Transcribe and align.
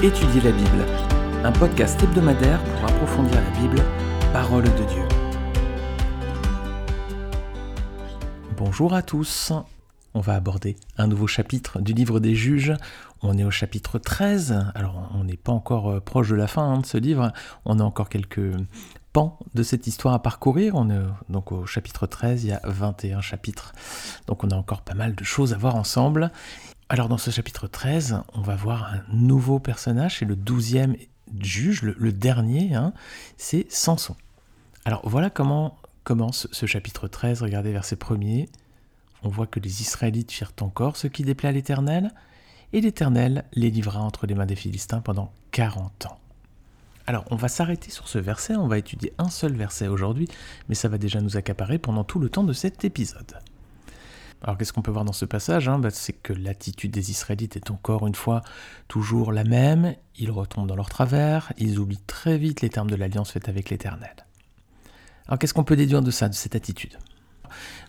Étudier 0.00 0.40
la 0.42 0.52
Bible, 0.52 0.86
un 1.42 1.50
podcast 1.50 2.00
hebdomadaire 2.00 2.62
pour 2.62 2.84
approfondir 2.84 3.34
la 3.34 3.50
Bible, 3.58 3.82
parole 4.32 4.62
de 4.62 4.84
Dieu. 4.84 5.02
Bonjour 8.56 8.94
à 8.94 9.02
tous. 9.02 9.52
On 10.14 10.20
va 10.20 10.36
aborder 10.36 10.76
un 10.98 11.08
nouveau 11.08 11.26
chapitre 11.26 11.80
du 11.80 11.94
livre 11.94 12.20
des 12.20 12.36
juges. 12.36 12.74
On 13.22 13.36
est 13.36 13.42
au 13.42 13.50
chapitre 13.50 13.98
13. 13.98 14.70
Alors 14.76 15.10
on 15.14 15.24
n'est 15.24 15.36
pas 15.36 15.50
encore 15.50 15.90
euh, 15.90 16.00
proche 16.00 16.28
de 16.28 16.36
la 16.36 16.46
fin 16.46 16.74
hein, 16.74 16.78
de 16.78 16.86
ce 16.86 16.96
livre. 16.96 17.32
On 17.64 17.80
a 17.80 17.82
encore 17.82 18.08
quelques 18.08 18.52
pans 19.12 19.36
de 19.54 19.64
cette 19.64 19.88
histoire 19.88 20.14
à 20.14 20.22
parcourir. 20.22 20.76
On 20.76 20.90
est 20.90 21.00
donc 21.28 21.50
au 21.50 21.66
chapitre 21.66 22.06
13, 22.06 22.44
il 22.44 22.50
y 22.50 22.52
a 22.52 22.60
21 22.62 23.20
chapitres. 23.20 23.72
Donc 24.28 24.44
on 24.44 24.50
a 24.50 24.54
encore 24.54 24.82
pas 24.82 24.94
mal 24.94 25.16
de 25.16 25.24
choses 25.24 25.54
à 25.54 25.58
voir 25.58 25.74
ensemble. 25.74 26.30
Alors 26.90 27.10
dans 27.10 27.18
ce 27.18 27.30
chapitre 27.30 27.66
13, 27.66 28.22
on 28.32 28.40
va 28.40 28.56
voir 28.56 28.94
un 28.94 29.02
nouveau 29.12 29.58
personnage, 29.58 30.20
c'est 30.20 30.24
le 30.24 30.36
douzième 30.36 30.96
juge, 31.38 31.82
le, 31.82 32.12
dernier, 32.12 32.74
hein, 32.74 32.94
c'est 33.36 33.70
Samson. 33.70 34.16
Alors 34.86 35.06
voilà 35.06 35.28
comment 35.28 35.76
commence 36.04 36.48
ce 36.50 36.64
chapitre 36.64 37.06
13, 37.06 37.42
regardez 37.42 37.72
verset 37.72 37.96
1er. 37.96 38.48
On 39.22 39.28
voit 39.28 39.46
que 39.46 39.60
les 39.60 39.82
Israélites 39.82 40.32
firent 40.32 40.54
encore 40.62 40.96
ce 40.96 41.08
qui 41.08 41.24
déplaît 41.24 41.50
à 41.50 41.52
l'Éternel, 41.52 42.10
et 42.72 42.80
l'Éternel 42.80 43.44
les 43.52 43.68
livra 43.68 44.00
entre 44.00 44.26
les 44.26 44.34
mains 44.34 44.46
des 44.46 44.56
Philistins 44.56 45.02
pendant 45.02 45.30
40 45.50 46.06
ans. 46.06 46.18
Alors 47.06 47.26
on 47.30 47.36
va 47.36 47.48
s'arrêter 47.48 47.90
sur 47.90 48.08
ce 48.08 48.18
verset, 48.18 48.56
on 48.56 48.66
va 48.66 48.78
étudier 48.78 49.12
un 49.18 49.28
seul 49.28 49.52
verset 49.52 49.88
aujourd'hui, 49.88 50.28
mais 50.70 50.74
ça 50.74 50.88
va 50.88 50.96
déjà 50.96 51.20
nous 51.20 51.36
accaparer 51.36 51.78
pendant 51.78 52.04
tout 52.04 52.18
le 52.18 52.30
temps 52.30 52.44
de 52.44 52.54
cet 52.54 52.86
épisode. 52.86 53.34
Alors 54.42 54.56
qu'est-ce 54.56 54.72
qu'on 54.72 54.82
peut 54.82 54.90
voir 54.90 55.04
dans 55.04 55.12
ce 55.12 55.24
passage 55.24 55.68
hein? 55.68 55.78
Bah, 55.78 55.90
C'est 55.90 56.12
que 56.12 56.32
l'attitude 56.32 56.92
des 56.92 57.10
Israélites 57.10 57.56
est 57.56 57.70
encore 57.70 58.06
une 58.06 58.14
fois 58.14 58.42
toujours 58.86 59.32
la 59.32 59.44
même, 59.44 59.94
ils 60.16 60.30
retombent 60.30 60.68
dans 60.68 60.76
leur 60.76 60.88
travers, 60.88 61.52
ils 61.58 61.78
oublient 61.78 62.02
très 62.06 62.38
vite 62.38 62.60
les 62.60 62.70
termes 62.70 62.90
de 62.90 62.96
l'alliance 62.96 63.32
faite 63.32 63.48
avec 63.48 63.70
l'Éternel. 63.70 64.14
Alors 65.26 65.38
qu'est-ce 65.38 65.54
qu'on 65.54 65.64
peut 65.64 65.76
déduire 65.76 66.02
de 66.02 66.10
ça, 66.10 66.28
de 66.28 66.34
cette 66.34 66.54
attitude? 66.54 66.98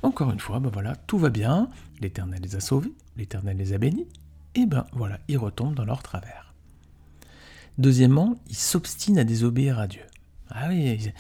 Encore 0.02 0.32
une 0.32 0.40
fois, 0.40 0.60
ben 0.60 0.70
voilà, 0.72 0.96
tout 0.96 1.20
va 1.20 1.30
bien, 1.30 1.70
l'Éternel 2.02 2.42
les 2.42 2.56
a 2.56 2.60
sauvés, 2.60 2.94
l'Éternel 3.16 3.58
les 3.58 3.74
a 3.74 3.78
bénis, 3.78 4.08
et 4.56 4.66
ben 4.66 4.86
voilà, 4.94 5.20
ils 5.28 5.38
retombent 5.38 5.76
dans 5.76 5.86
leur 5.86 6.02
travers. 6.02 6.54
Deuxièmement, 7.78 8.36
ils 8.50 8.56
s'obstinent 8.56 9.20
à 9.20 9.24
désobéir 9.24 9.80
à 9.80 9.88
Dieu. 9.88 10.04
Ah 10.50 10.68
oui, 10.70 11.12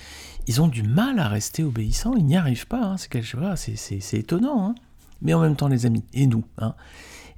ils 0.48 0.62
ont 0.62 0.68
du 0.68 0.82
mal 0.82 1.20
à 1.20 1.28
rester 1.28 1.64
obéissants, 1.64 2.16
ils 2.16 2.26
n'y 2.26 2.36
arrivent 2.36 2.68
pas, 2.68 2.84
hein, 2.84 2.98
c'est 2.98 4.14
étonnant. 4.14 4.70
Hein. 4.70 4.76
Mais 5.22 5.34
en 5.34 5.42
même 5.42 5.56
temps, 5.56 5.68
les 5.68 5.86
amis, 5.86 6.06
et 6.14 6.28
nous, 6.28 6.44
hein, 6.58 6.76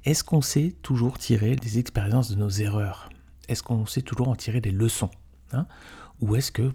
est-ce 0.04 0.24
qu'on 0.24 0.40
sait 0.40 0.74
toujours 0.82 1.18
tirer 1.18 1.56
des 1.56 1.78
expériences 1.78 2.30
de 2.30 2.36
nos 2.36 2.48
erreurs? 2.48 3.08
Est-ce 3.48 3.62
qu'on 3.62 3.86
sait 3.86 4.02
toujours 4.02 4.28
en 4.28 4.36
tirer 4.36 4.60
des 4.60 4.70
leçons 4.70 5.10
hein? 5.52 5.66
Ou 6.20 6.36
est-ce 6.36 6.52
que 6.52 6.70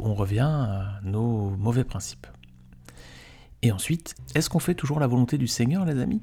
on 0.00 0.14
revient 0.14 0.40
à 0.40 1.00
nos 1.02 1.50
mauvais 1.50 1.84
principes? 1.84 2.26
Et 3.62 3.72
ensuite, 3.72 4.14
est-ce 4.36 4.48
qu'on 4.48 4.60
fait 4.60 4.74
toujours 4.74 5.00
la 5.00 5.08
volonté 5.08 5.36
du 5.36 5.48
Seigneur, 5.48 5.84
les 5.84 5.98
amis? 5.98 6.22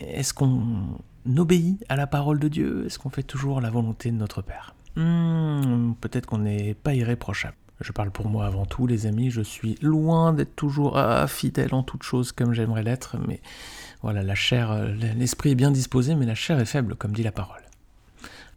Est-ce 0.00 0.34
qu'on 0.34 0.98
obéit 1.36 1.84
à 1.88 1.94
la 1.94 2.08
parole 2.08 2.40
de 2.40 2.48
Dieu? 2.48 2.86
Est-ce 2.86 2.98
qu'on 2.98 3.10
fait 3.10 3.22
toujours 3.22 3.60
la 3.60 3.70
volonté 3.70 4.10
de 4.10 4.16
notre 4.16 4.42
Père? 4.42 4.74
Hmm, 4.96 5.92
Peut-être 6.00 6.26
qu'on 6.26 6.38
n'est 6.38 6.74
pas 6.74 6.94
irréprochable. 6.94 7.56
Je 7.80 7.92
parle 7.92 8.10
pour 8.10 8.28
moi 8.28 8.46
avant 8.46 8.66
tout, 8.66 8.86
les 8.86 9.06
amis, 9.06 9.30
je 9.30 9.40
suis 9.40 9.76
loin 9.80 10.32
d'être 10.34 10.54
toujours 10.54 10.98
ah, 10.98 11.26
fidèle 11.26 11.74
en 11.74 11.82
toute 11.82 12.02
chose 12.02 12.30
comme 12.32 12.52
j'aimerais 12.52 12.82
l'être, 12.82 13.16
mais 13.26 13.40
voilà, 14.02 14.22
la 14.22 14.34
chair, 14.34 14.70
euh, 14.70 14.92
l'esprit 15.16 15.52
est 15.52 15.54
bien 15.54 15.70
disposé, 15.70 16.14
mais 16.14 16.26
la 16.26 16.34
chair 16.34 16.60
est 16.60 16.66
faible, 16.66 16.94
comme 16.94 17.12
dit 17.12 17.22
la 17.22 17.32
parole. 17.32 17.62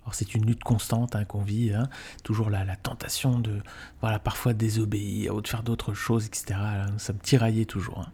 Alors 0.03 0.13
c'est 0.13 0.35
une 0.35 0.45
lutte 0.45 0.63
constante 0.63 1.15
hein, 1.15 1.23
qu'on 1.23 1.41
vit, 1.41 1.73
hein. 1.73 1.87
toujours 2.23 2.49
la, 2.49 2.65
la, 2.65 2.75
tentation 2.75 3.39
de, 3.39 3.61
voilà, 4.01 4.19
parfois 4.19 4.53
désobéir 4.53 5.33
ou 5.35 5.41
de 5.41 5.47
faire 5.47 5.63
d'autres 5.63 5.93
choses, 5.93 6.25
etc. 6.25 6.59
Nous 6.91 6.99
sommes 6.99 7.19
tiraillés 7.19 7.65
toujours. 7.65 7.99
Hein. 7.99 8.11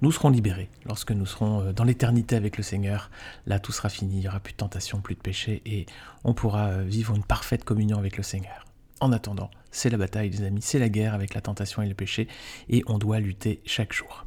Nous 0.00 0.10
serons 0.10 0.30
libérés 0.30 0.68
lorsque 0.86 1.12
nous 1.12 1.26
serons 1.26 1.60
euh, 1.60 1.72
dans 1.72 1.84
l'éternité 1.84 2.34
avec 2.34 2.56
le 2.56 2.62
Seigneur. 2.62 3.10
Là, 3.46 3.58
tout 3.58 3.72
sera 3.72 3.88
fini, 3.88 4.16
il 4.16 4.20
n'y 4.20 4.28
aura 4.28 4.40
plus 4.40 4.52
de 4.52 4.56
tentation, 4.56 5.00
plus 5.00 5.14
de 5.14 5.20
péché, 5.20 5.62
et 5.64 5.86
on 6.24 6.34
pourra 6.34 6.68
euh, 6.68 6.82
vivre 6.82 7.14
une 7.14 7.22
parfaite 7.22 7.64
communion 7.64 7.98
avec 7.98 8.16
le 8.16 8.22
Seigneur. 8.22 8.64
En 9.00 9.12
attendant, 9.12 9.50
c'est 9.72 9.90
la 9.90 9.98
bataille, 9.98 10.30
les 10.30 10.44
amis, 10.44 10.62
c'est 10.62 10.78
la 10.78 10.88
guerre 10.88 11.14
avec 11.14 11.34
la 11.34 11.40
tentation 11.40 11.82
et 11.82 11.88
le 11.88 11.94
péché, 11.94 12.28
et 12.68 12.84
on 12.86 12.98
doit 12.98 13.18
lutter 13.18 13.60
chaque 13.66 13.92
jour. 13.92 14.24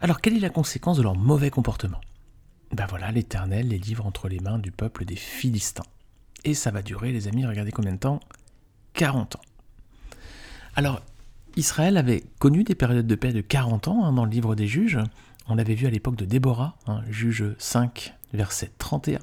Alors, 0.00 0.20
quelle 0.20 0.36
est 0.36 0.40
la 0.40 0.50
conséquence 0.50 0.96
de 0.96 1.02
leur 1.02 1.16
mauvais 1.16 1.50
comportement? 1.50 2.00
Ben 2.72 2.86
voilà, 2.86 3.10
l'Éternel 3.10 3.68
les 3.68 3.78
livre 3.78 4.06
entre 4.06 4.28
les 4.28 4.38
mains 4.38 4.58
du 4.58 4.70
peuple 4.70 5.04
des 5.04 5.16
Philistins. 5.16 5.86
Et 6.44 6.54
ça 6.54 6.70
va 6.70 6.82
durer, 6.82 7.10
les 7.10 7.26
amis, 7.26 7.44
regardez 7.44 7.72
combien 7.72 7.92
de 7.92 7.98
temps? 7.98 8.20
40 8.92 9.36
ans. 9.36 9.42
Alors, 10.76 11.00
Israël 11.56 11.96
avait 11.96 12.22
connu 12.38 12.62
des 12.62 12.76
périodes 12.76 13.06
de 13.06 13.14
paix 13.16 13.32
de 13.32 13.40
40 13.40 13.88
ans 13.88 14.04
hein, 14.04 14.12
dans 14.12 14.24
le 14.24 14.30
livre 14.30 14.54
des 14.54 14.68
juges. 14.68 15.00
On 15.48 15.56
l'avait 15.56 15.74
vu 15.74 15.86
à 15.86 15.90
l'époque 15.90 16.16
de 16.16 16.24
Déborah, 16.24 16.76
hein, 16.86 17.02
juge 17.08 17.44
5, 17.58 18.14
verset 18.32 18.70
31 18.78 19.18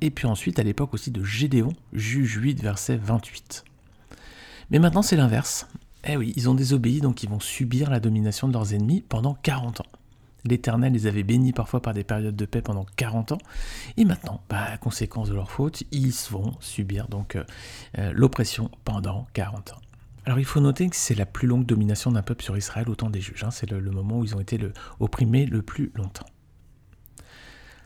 et 0.00 0.10
puis 0.10 0.26
ensuite 0.26 0.58
à 0.58 0.62
l'époque 0.62 0.94
aussi 0.94 1.10
de 1.10 1.24
Gédéon, 1.24 1.72
juge 1.92 2.36
8, 2.36 2.62
verset 2.62 2.96
28. 2.96 3.64
Mais 4.70 4.78
maintenant 4.78 5.02
c'est 5.02 5.16
l'inverse. 5.16 5.66
Eh 6.04 6.16
oui, 6.16 6.32
ils 6.36 6.48
ont 6.48 6.54
désobéi, 6.54 7.00
donc 7.00 7.22
ils 7.22 7.28
vont 7.28 7.40
subir 7.40 7.90
la 7.90 8.00
domination 8.00 8.48
de 8.48 8.52
leurs 8.52 8.74
ennemis 8.74 9.02
pendant 9.06 9.34
40 9.34 9.80
ans. 9.80 9.86
L'Éternel 10.44 10.92
les 10.92 11.06
avait 11.06 11.24
bénis 11.24 11.52
parfois 11.52 11.82
par 11.82 11.92
des 11.92 12.04
périodes 12.04 12.36
de 12.36 12.46
paix 12.46 12.62
pendant 12.62 12.86
40 12.96 13.32
ans, 13.32 13.38
et 13.96 14.04
maintenant, 14.04 14.40
bah, 14.48 14.76
conséquence 14.78 15.28
de 15.28 15.34
leur 15.34 15.50
faute, 15.50 15.82
ils 15.90 16.14
vont 16.30 16.54
subir 16.60 17.08
donc 17.08 17.36
euh, 17.36 17.44
euh, 17.98 18.12
l'oppression 18.14 18.70
pendant 18.84 19.26
40 19.32 19.72
ans. 19.72 19.80
Alors 20.24 20.38
il 20.38 20.44
faut 20.44 20.60
noter 20.60 20.88
que 20.88 20.96
c'est 20.96 21.14
la 21.14 21.26
plus 21.26 21.48
longue 21.48 21.64
domination 21.64 22.12
d'un 22.12 22.22
peuple 22.22 22.44
sur 22.44 22.56
Israël 22.56 22.88
au 22.88 22.94
temps 22.94 23.10
des 23.10 23.20
juges. 23.20 23.44
Hein. 23.44 23.50
c'est 23.50 23.70
le, 23.70 23.80
moment 23.90 24.18
où 24.18 24.24
ils 24.24 24.36
ont 24.36 24.40
été 24.40 24.60
opprimés 25.00 25.46
le 25.46 25.62
plus 25.62 25.90
longtemps. 25.94 26.26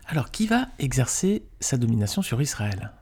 Alors, 0.06 0.30
qui 0.30 0.46
va 0.46 0.66
exercer 0.78 1.44
sa 1.60 1.76
domination 1.76 2.20
sur 2.20 2.42
Israël? 2.42 2.92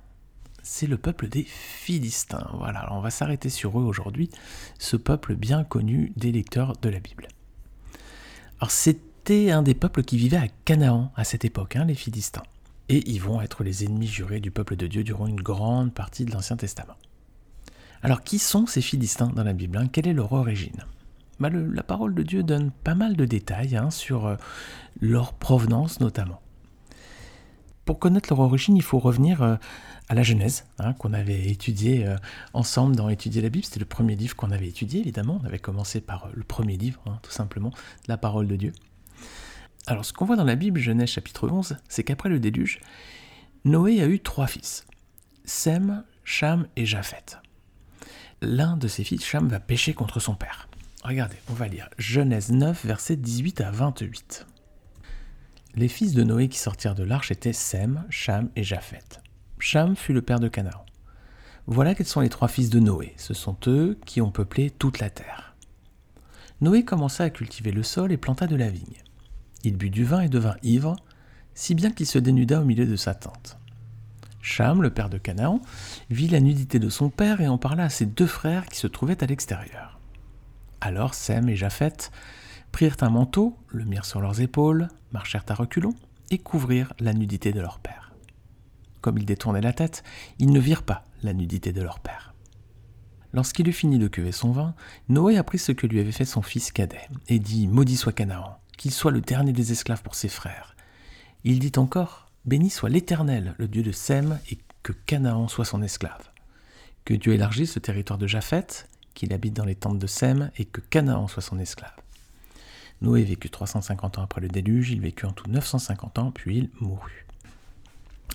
C'est 0.63 0.87
le 0.87 0.99
peuple 0.99 1.29
des 1.29 1.45
Philistins. 1.45 2.51
Voilà, 2.55 2.93
on 2.93 3.01
va 3.01 3.11
s'arrêter 3.11 3.49
sur 3.49 3.79
eux 3.79 3.85
aujourd'hui, 3.85 4.31
ce 4.79 4.97
peuple 4.97 5.35
bien 5.35 5.65
connu 5.65 6.13
des 6.17 6.33
lecteurs 6.33 6.75
de 6.81 6.89
la 6.89 7.01
Bible. 7.01 7.29
Alors, 8.59 8.71
c'était 8.71 9.51
un 9.51 9.63
des 9.63 9.75
peuples 9.75 10.03
qui 10.03 10.19
vivaient 10.19 10.37
à 10.37 10.49
Canaan 10.65 11.13
à 11.17 11.25
cette 11.25 11.45
époque, 11.45 11.77
hein, 11.77 11.87
les 11.87 11.95
Philistins. 11.95 12.43
Et 12.89 13.09
ils 13.11 13.23
vont 13.23 13.41
être 13.41 13.65
les 13.65 13.85
ennemis 13.85 14.07
jurés 14.07 14.41
du 14.41 14.51
peuple 14.51 14.77
de 14.77 14.87
Dieu 14.87 15.05
durant 15.05 15.27
une 15.27 15.41
grande 15.41 15.95
partie 15.95 16.25
de 16.25 16.33
l'Ancien 16.33 16.57
Testament. 16.57 16.97
Alors, 18.03 18.23
qui 18.23 18.39
sont 18.39 18.67
ces 18.67 18.83
Philistins 18.83 19.29
dans 19.29 19.45
la 19.45 19.53
Bible 19.53 19.79
hein? 19.79 19.89
Quelle 19.89 20.09
est 20.09 20.13
leur 20.13 20.33
origine? 20.33 20.85
Bah, 21.39 21.51
La 21.51 21.83
parole 21.83 22.15
de 22.15 22.23
Dieu 22.23 22.43
donne 22.43 22.71
pas 22.71 22.95
mal 22.95 23.17
de 23.17 23.25
détails 23.25 23.77
hein, 23.77 23.91
sur 23.91 24.27
euh, 24.27 24.37
leur 25.01 25.33
provenance 25.33 26.01
notamment. 26.01 26.41
Pour 27.85 27.99
connaître 27.99 28.29
leur 28.31 28.41
origine, 28.41 28.77
il 28.77 28.83
faut 28.83 28.99
revenir 28.99 29.43
euh, 29.43 29.57
à 30.09 30.15
la 30.15 30.23
Genèse, 30.23 30.67
hein, 30.79 30.93
qu'on 30.95 31.13
avait 31.13 31.49
étudié 31.49 32.07
euh, 32.07 32.17
ensemble 32.53 32.95
dans 32.95 33.09
Étudier 33.09 33.43
la 33.43 33.49
Bible. 33.49 33.65
C'était 33.65 33.81
le 33.81 33.87
premier 33.87 34.17
livre 34.17 34.37
qu'on 34.37 34.51
avait 34.51 34.69
étudié, 34.69 35.01
évidemment. 35.01 35.41
On 35.43 35.47
avait 35.47 35.59
commencé 35.59 36.01
par 36.01 36.27
euh, 36.27 36.31
le 36.35 36.45
premier 36.45 36.77
livre, 36.77 37.01
hein, 37.07 37.19
tout 37.23 37.31
simplement, 37.31 37.73
la 38.07 38.17
parole 38.17 38.47
de 38.47 38.57
Dieu. 38.57 38.73
Alors, 39.87 40.05
ce 40.05 40.13
qu'on 40.13 40.25
voit 40.25 40.37
dans 40.37 40.45
la 40.45 40.57
Bible, 40.57 40.79
Genèse 40.79 41.11
chapitre 41.11 41.49
11, 41.49 41.77
c'est 41.89 42.05
qu'après 42.05 42.29
le 42.29 42.39
déluge, 42.39 42.81
Noé 43.65 44.03
a 44.03 44.07
eu 44.07 44.21
trois 44.21 44.47
fils 44.47 44.87
Sem, 45.45 46.05
Cham 46.25 46.67
et 46.77 46.87
Japheth. 46.87 47.39
L'un 48.43 48.77
de 48.77 48.89
ses 48.89 49.05
fils, 49.05 49.25
Cham, 49.25 49.49
va 49.49 49.61
pécher 49.61 49.95
contre 49.95 50.21
son 50.21 50.35
père. 50.35 50.69
Regardez, 51.03 51.37
on 51.49 51.55
va 51.55 51.67
lire 51.67 51.89
Genèse 51.99 52.51
9, 52.53 52.85
versets 52.85 53.17
18 53.17 53.63
à 53.63 53.71
28. 53.71 54.47
Les 55.77 55.89
fils 55.89 56.15
de 56.15 56.25
Noé 56.25 56.49
qui 56.49 56.59
sortirent 56.59 56.97
de 56.97 57.05
l'arche 57.05 57.31
étaient 57.31 57.53
Sem, 57.53 58.05
Cham 58.11 58.51
et 58.57 58.65
Japheth. 58.65 59.21
Cham 59.61 59.95
fut 59.95 60.13
le 60.13 60.23
père 60.23 60.41
de 60.41 60.49
Canaan. 60.49 60.85
Voilà 61.67 61.95
quels 61.95 62.07
sont 62.07 62.21
les 62.21 62.29
trois 62.29 62.49
fils 62.49 62.71
de 62.71 62.81
Noé. 62.81 63.15
Ce 63.17 63.35
sont 63.35 63.57
eux 63.69 63.97
qui 64.05 64.21
ont 64.21 64.33
peuplé 64.33 64.71
toute 64.71 64.99
la 64.99 65.11
terre. 65.11 65.55
Noé 66.61 66.85
commença 66.85 67.25
à 67.25 67.31
cultiver 67.31 67.71
le 67.71 67.85
sol 67.85 68.11
et 68.11 68.17
planta 68.17 68.49
de 68.49 68.57
la 68.57 68.69
vigne. 68.69 69.03
Il 69.63 69.77
but 69.77 69.91
du 69.91 70.05
vin 70.05 70.23
et 70.23 70.29
devint 70.29 70.57
ivre, 70.63 70.97
si 71.55 71.77
bien 71.77 71.93
qu'il 71.93 72.07
se 72.07 72.19
dénuda 72.19 72.61
au 72.61 72.65
milieu 72.65 72.87
de 72.87 72.97
sa 72.97 73.15
tente. 73.15 73.57
Cham, 74.43 74.83
le 74.83 74.91
père 74.91 75.09
de 75.09 75.19
Canaan, 75.19 75.61
vit 76.11 76.29
la 76.29 76.41
nudité 76.41 76.81
de 76.81 76.89
son 76.89 77.11
père 77.11 77.41
et 77.41 77.49
en 77.49 77.59
parla 77.59 77.85
à 77.85 77.91
ses 77.91 78.07
deux 78.07 78.27
frères 78.27 78.67
qui 78.67 78.77
se 78.77 78.89
trouvaient 78.89 79.23
à 79.23 79.27
l'extérieur. 79.27 80.01
Alors 80.81 81.15
Sem 81.15 81.49
et 81.49 81.57
Japheth 81.57 82.11
prirent 82.73 82.97
un 83.01 83.11
manteau, 83.11 83.57
le 83.69 83.85
mirent 83.85 84.05
sur 84.05 84.21
leurs 84.21 84.41
épaules, 84.41 84.89
marchèrent 85.13 85.45
à 85.49 85.55
reculons 85.55 85.95
et 86.31 86.39
couvrirent 86.39 86.93
la 87.01 87.13
nudité 87.13 87.53
de 87.53 87.61
leur 87.61 87.79
père. 87.79 88.13
Comme 89.01 89.19
ils 89.19 89.27
détournaient 89.27 89.61
la 89.61 89.73
tête, 89.73 90.03
ils 90.39 90.53
ne 90.53 90.61
virent 90.61 90.83
pas 90.83 91.05
la 91.23 91.33
nudité 91.33 91.73
de 91.73 91.83
leur 91.83 92.01
père. 92.01 92.35
Lorsqu'il 93.33 93.69
eut 93.69 93.73
fini 93.73 93.99
de 93.99 94.09
cuver 94.09 94.33
son 94.33 94.51
vin, 94.51 94.75
Noé 95.09 95.37
apprit 95.37 95.59
ce 95.59 95.73
que 95.73 95.87
lui 95.87 96.01
avait 96.01 96.13
fait 96.13 96.25
son 96.25 96.43
fils 96.43 96.73
cadet, 96.73 97.09
et 97.29 97.39
dit 97.39 97.69
Maudit 97.69 97.97
soit 97.97 98.13
Canaan, 98.13 98.59
qu'il 98.77 98.91
soit 98.91 99.13
le 99.13 99.21
dernier 99.21 99.53
des 99.53 99.73
esclaves 99.73 100.03
pour 100.03 100.15
ses 100.15 100.29
frères. 100.29 100.75
Il 101.45 101.59
dit 101.61 101.73
encore 101.77 102.31
Béni 102.45 102.71
soit 102.71 102.89
l'Éternel, 102.89 103.55
le 103.59 103.69
Dieu 103.69 103.83
de 103.83 103.93
Sem, 103.93 104.39
et 104.51 104.59
que 104.83 104.93
Canaan 104.93 105.47
soit 105.47 105.65
son 105.65 105.83
esclave. 105.83 106.31
Que 107.05 107.15
Dieu 107.15 107.33
élargisse 107.33 107.77
le 107.77 107.83
territoire 107.83 108.19
de 108.19 108.27
Japheth, 108.27 108.89
qu'il 109.15 109.33
habite 109.33 109.55
dans 109.55 109.65
les 109.65 109.75
tentes 109.75 109.99
de 109.99 110.07
Sem, 110.07 110.51
et 110.57 110.65
que 110.65 110.81
Canaan 110.81 111.29
soit 111.29 111.43
son 111.43 111.59
esclave. 111.59 111.95
Noé 113.03 113.23
vécut 113.23 113.51
350 113.51 114.19
ans 114.19 114.23
après 114.23 114.41
le 114.41 114.49
déluge, 114.49 114.91
il 114.91 115.01
vécut 115.01 115.27
en 115.27 115.33
tout 115.33 115.49
950 115.49 116.19
ans, 116.19 116.31
puis 116.31 116.59
il 116.59 116.71
mourut. 116.81 117.27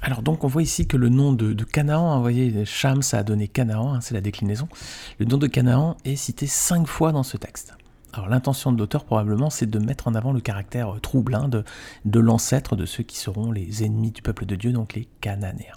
Alors 0.02 0.22
donc 0.22 0.44
on 0.44 0.48
voit 0.48 0.62
ici 0.62 0.88
que 0.88 0.98
le 0.98 1.10
nom 1.10 1.34
de, 1.34 1.54
Canaan, 1.64 2.16
vous 2.16 2.22
voyez, 2.22 2.66
Cham 2.66 3.02
ça 3.02 3.20
a 3.20 3.24
donné 3.24 3.48
Canaan, 3.48 3.94
hein, 3.94 4.02
c'est 4.02 4.14
la 4.14 4.22
déclinaison. 4.22 4.68
Le 5.20 5.26
nom 5.26 5.38
de 5.38 5.48
Canaan 5.48 5.98
est 6.04 6.16
cité 6.16 6.48
cinq 6.48 6.88
fois 6.88 7.12
dans 7.12 7.24
ce 7.24 7.38
texte. 7.38 7.74
Alors 8.14 8.30
l'intention 8.30 8.72
de 8.72 8.78
l'auteur 8.78 9.04
probablement 9.04 9.50
c'est 9.50 9.66
de 9.66 9.80
mettre 9.80 10.08
en 10.08 10.16
avant 10.16 10.32
le 10.32 10.42
caractère 10.42 10.94
trouble 11.02 11.50
de, 11.50 11.64
de 12.06 12.20
l'ancêtre 12.20 12.76
de 12.76 12.86
ceux 12.86 13.04
qui 13.04 13.18
seront 13.18 13.52
les 13.52 13.84
ennemis 13.84 14.12
du 14.12 14.22
peuple 14.22 14.46
de 14.46 14.56
Dieu, 14.56 14.72
donc 14.72 14.94
les 14.94 15.08
Cananéens. 15.22 15.76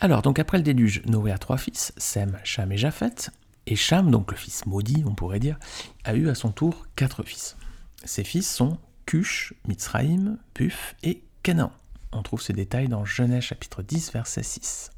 Alors 0.00 0.22
donc 0.22 0.38
après 0.38 0.58
le 0.58 0.64
déluge, 0.64 1.02
Noé 1.06 1.30
a 1.30 1.38
trois 1.38 1.58
fils, 1.58 1.92
Sem, 1.96 2.38
Cham 2.44 2.72
et 2.72 2.76
Japheth. 2.76 3.30
Et 3.66 3.76
Cham, 3.76 4.10
donc 4.10 4.30
le 4.30 4.36
fils 4.36 4.66
maudit 4.66 5.04
on 5.06 5.14
pourrait 5.14 5.38
dire, 5.38 5.58
a 6.04 6.14
eu 6.14 6.28
à 6.28 6.34
son 6.34 6.50
tour 6.50 6.86
quatre 6.96 7.22
fils. 7.22 7.56
Ses 8.04 8.24
fils 8.24 8.50
sont 8.50 8.78
Cush, 9.06 9.54
Mitzraïm, 9.68 10.38
Puf 10.54 10.96
et 11.02 11.22
Canaan. 11.42 11.72
On 12.12 12.22
trouve 12.22 12.42
ces 12.42 12.52
détails 12.52 12.88
dans 12.88 13.04
Genèse 13.04 13.44
chapitre 13.44 13.82
10, 13.82 14.12
verset 14.12 14.42
6. 14.42 14.90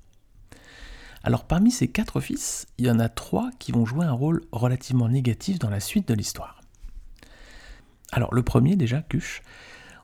Alors 1.22 1.44
parmi 1.44 1.70
ces 1.70 1.88
quatre 1.88 2.20
fils, 2.20 2.66
il 2.78 2.87
y 2.87 2.90
en 2.90 2.99
a 2.99 3.08
trois 3.08 3.50
qui 3.58 3.72
vont 3.72 3.87
jouer 3.87 4.05
un 4.05 4.12
rôle 4.12 4.43
relativement 4.52 5.08
négatif 5.08 5.58
dans 5.58 5.70
la 5.70 5.81
suite 5.81 6.08
de 6.08 6.14
l'histoire. 6.14 6.60
Alors 8.12 8.34
le 8.34 8.43
premier 8.43 8.76
déjà, 8.76 9.00
Cush, 9.02 9.43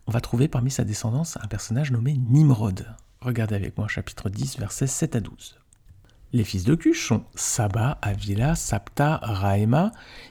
on 0.07 0.13
va 0.13 0.21
trouver 0.21 0.49
parmi 0.49 0.71
sa 0.71 0.85
descendance 0.85 1.37
un 1.43 1.47
personnage 1.47 1.93
nommé 1.93 2.17
Nimrod. 2.17 2.87
Regardez 3.21 3.55
avec 3.55 3.77
moi 3.77 3.87
chapitre 3.87 4.31
10, 4.31 4.59
versets 4.59 4.87
7 4.87 5.17
à 5.17 5.21
12. 5.21 5.60
Les 6.33 6.45
fils 6.45 6.63
de 6.63 6.77
Cush 6.77 7.09
sont 7.09 7.25
Saba, 7.35 7.99
Avila, 8.03 8.55
Sapta, 8.55 9.19
Raema 9.21 9.91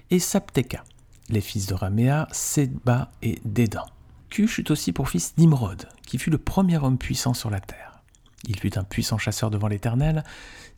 et 0.09 0.19
Sapteka. 0.19 0.85
Les 1.27 1.41
fils 1.41 1.67
de 1.67 1.73
Raméa, 1.73 2.27
Seba 2.31 3.11
et 3.21 3.41
Dédan. 3.43 3.85
Cush 4.29 4.59
eut 4.59 4.71
aussi 4.71 4.93
pour 4.93 5.09
fils 5.09 5.33
Nimrod, 5.37 5.89
qui 6.05 6.17
fut 6.17 6.29
le 6.29 6.37
premier 6.37 6.77
homme 6.77 6.97
puissant 6.97 7.33
sur 7.33 7.49
la 7.49 7.59
terre. 7.59 8.01
Il 8.47 8.57
fut 8.57 8.77
un 8.77 8.85
puissant 8.85 9.17
chasseur 9.17 9.49
devant 9.49 9.67
l'Éternel, 9.67 10.23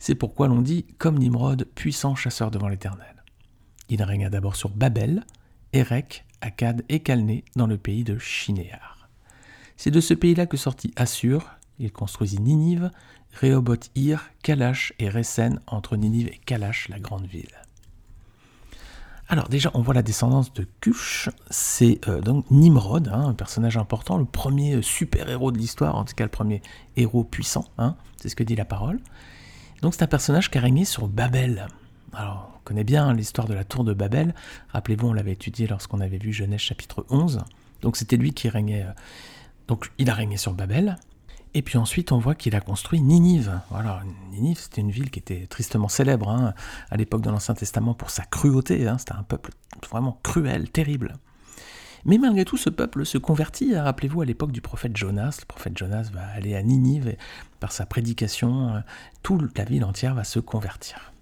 c'est 0.00 0.16
pourquoi 0.16 0.48
l'on 0.48 0.60
dit 0.60 0.86
comme 0.98 1.18
Nimrod, 1.18 1.68
puissant 1.76 2.16
chasseur 2.16 2.50
devant 2.50 2.68
l'Éternel. 2.68 3.22
Il 3.88 4.02
régna 4.02 4.28
d'abord 4.28 4.56
sur 4.56 4.70
Babel, 4.70 5.24
Érec, 5.72 6.24
Akkad 6.40 6.84
et 6.88 7.00
Calné 7.00 7.44
dans 7.54 7.68
le 7.68 7.78
pays 7.78 8.02
de 8.02 8.18
Shinéar. 8.18 9.08
C'est 9.76 9.92
de 9.92 10.00
ce 10.00 10.14
pays-là 10.14 10.46
que 10.46 10.56
sortit 10.56 10.92
Assur, 10.96 11.48
il 11.78 11.92
construisit 11.92 12.40
Ninive, 12.40 12.90
Rehoboth-Ir, 13.40 14.30
Kalash 14.42 14.92
et 14.98 15.08
Resen 15.08 15.60
entre 15.66 15.96
Ninive 15.96 16.28
et 16.28 16.40
Kalash, 16.44 16.88
la 16.88 16.98
grande 16.98 17.26
ville. 17.26 17.62
Alors 19.28 19.48
déjà, 19.48 19.70
on 19.72 19.80
voit 19.80 19.94
la 19.94 20.02
descendance 20.02 20.52
de 20.52 20.66
Kush, 20.80 21.30
c'est 21.48 22.06
euh, 22.06 22.20
donc 22.20 22.50
Nimrod, 22.50 23.08
hein, 23.08 23.28
un 23.28 23.32
personnage 23.32 23.78
important, 23.78 24.18
le 24.18 24.26
premier 24.26 24.74
euh, 24.74 24.82
super-héros 24.82 25.52
de 25.52 25.56
l'histoire, 25.56 25.96
en 25.96 26.04
tout 26.04 26.14
cas 26.14 26.24
le 26.24 26.30
premier 26.30 26.60
héros 26.96 27.24
puissant, 27.24 27.64
hein, 27.78 27.96
c'est 28.20 28.28
ce 28.28 28.36
que 28.36 28.44
dit 28.44 28.56
la 28.56 28.66
parole. 28.66 29.00
Donc 29.80 29.94
c'est 29.94 30.02
un 30.02 30.08
personnage 30.08 30.50
qui 30.50 30.58
a 30.58 30.60
régné 30.60 30.84
sur 30.84 31.08
Babel. 31.08 31.66
Alors 32.12 32.52
on 32.56 32.58
connaît 32.64 32.84
bien 32.84 33.14
l'histoire 33.14 33.48
de 33.48 33.54
la 33.54 33.64
tour 33.64 33.84
de 33.84 33.94
Babel, 33.94 34.34
rappelez-vous 34.68 35.08
on 35.08 35.14
l'avait 35.14 35.32
étudié 35.32 35.66
lorsqu'on 35.66 36.00
avait 36.00 36.18
vu 36.18 36.30
Genèse 36.32 36.60
chapitre 36.60 37.06
11, 37.08 37.40
donc 37.80 37.96
c'était 37.96 38.16
lui 38.18 38.34
qui 38.34 38.50
régnait, 38.50 38.82
euh, 38.82 38.92
donc 39.66 39.90
il 39.96 40.10
a 40.10 40.14
régné 40.14 40.36
sur 40.36 40.52
Babel, 40.52 40.98
et 41.54 41.62
puis 41.62 41.76
ensuite, 41.76 42.12
on 42.12 42.18
voit 42.18 42.34
qu'il 42.34 42.54
a 42.54 42.60
construit 42.60 43.00
Ninive. 43.00 43.60
Voilà, 43.70 44.02
Ninive, 44.30 44.58
c'était 44.58 44.80
une 44.80 44.90
ville 44.90 45.10
qui 45.10 45.18
était 45.18 45.46
tristement 45.46 45.88
célèbre 45.88 46.30
hein, 46.30 46.54
à 46.90 46.96
l'époque 46.96 47.20
de 47.20 47.30
l'Ancien 47.30 47.54
Testament 47.54 47.94
pour 47.94 48.10
sa 48.10 48.24
cruauté. 48.24 48.88
Hein. 48.88 48.96
c'était 48.98 49.12
un 49.12 49.22
peuple 49.22 49.50
vraiment 49.90 50.18
cruel, 50.22 50.70
terrible. 50.70 51.16
Mais 52.04 52.18
malgré 52.18 52.44
tout, 52.44 52.56
ce 52.56 52.70
peuple 52.70 53.04
se 53.04 53.18
convertit. 53.18 53.76
Rappelez-vous, 53.76 54.22
à 54.22 54.24
l'époque 54.24 54.50
du 54.50 54.60
prophète 54.60 54.96
Jonas, 54.96 55.36
le 55.40 55.46
prophète 55.46 55.76
Jonas 55.76 56.08
va 56.12 56.26
aller 56.34 56.56
à 56.56 56.62
Ninive 56.62 57.08
et 57.08 57.18
par 57.60 57.70
sa 57.70 57.86
prédication, 57.86 58.74
euh, 58.74 58.80
toute 59.22 59.56
la 59.56 59.64
ville 59.64 59.84
entière 59.84 60.14
va 60.14 60.24
se 60.24 60.40
convertir. 60.40 61.12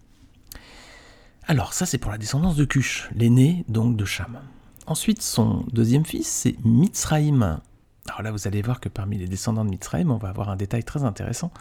Alors, 1.47 1.75
ça, 1.75 1.85
c'est 1.85 1.99
pour 1.99 2.13
la 2.13 2.19
descendance 2.19 2.57
de 2.57 2.65
Cush, 2.65 3.11
l'aîné 3.15 3.65
donc 3.69 3.97
de 3.97 4.05
Cham. 4.05 4.39
Ensuite, 4.87 5.21
son 5.21 5.67
deuxième 5.73 6.07
fils, 6.07 6.29
c'est 6.29 6.57
Mitzraïm. 6.65 7.61
Alors 8.09 8.23
là, 8.23 8.33
vous 8.33 8.49
allez 8.49 8.63
voir 8.63 8.81
que 8.81 8.89
parmi 8.89 9.19
les 9.19 9.27
descendants 9.27 9.65
de 9.65 9.71
Mitzrayim, 9.71 10.11
on 10.11 10.17
va 10.17 10.29
avoir 10.29 10.49
un 10.49 10.57
détail 10.57 10.85
très 10.85 11.05
intéressant. 11.05 11.53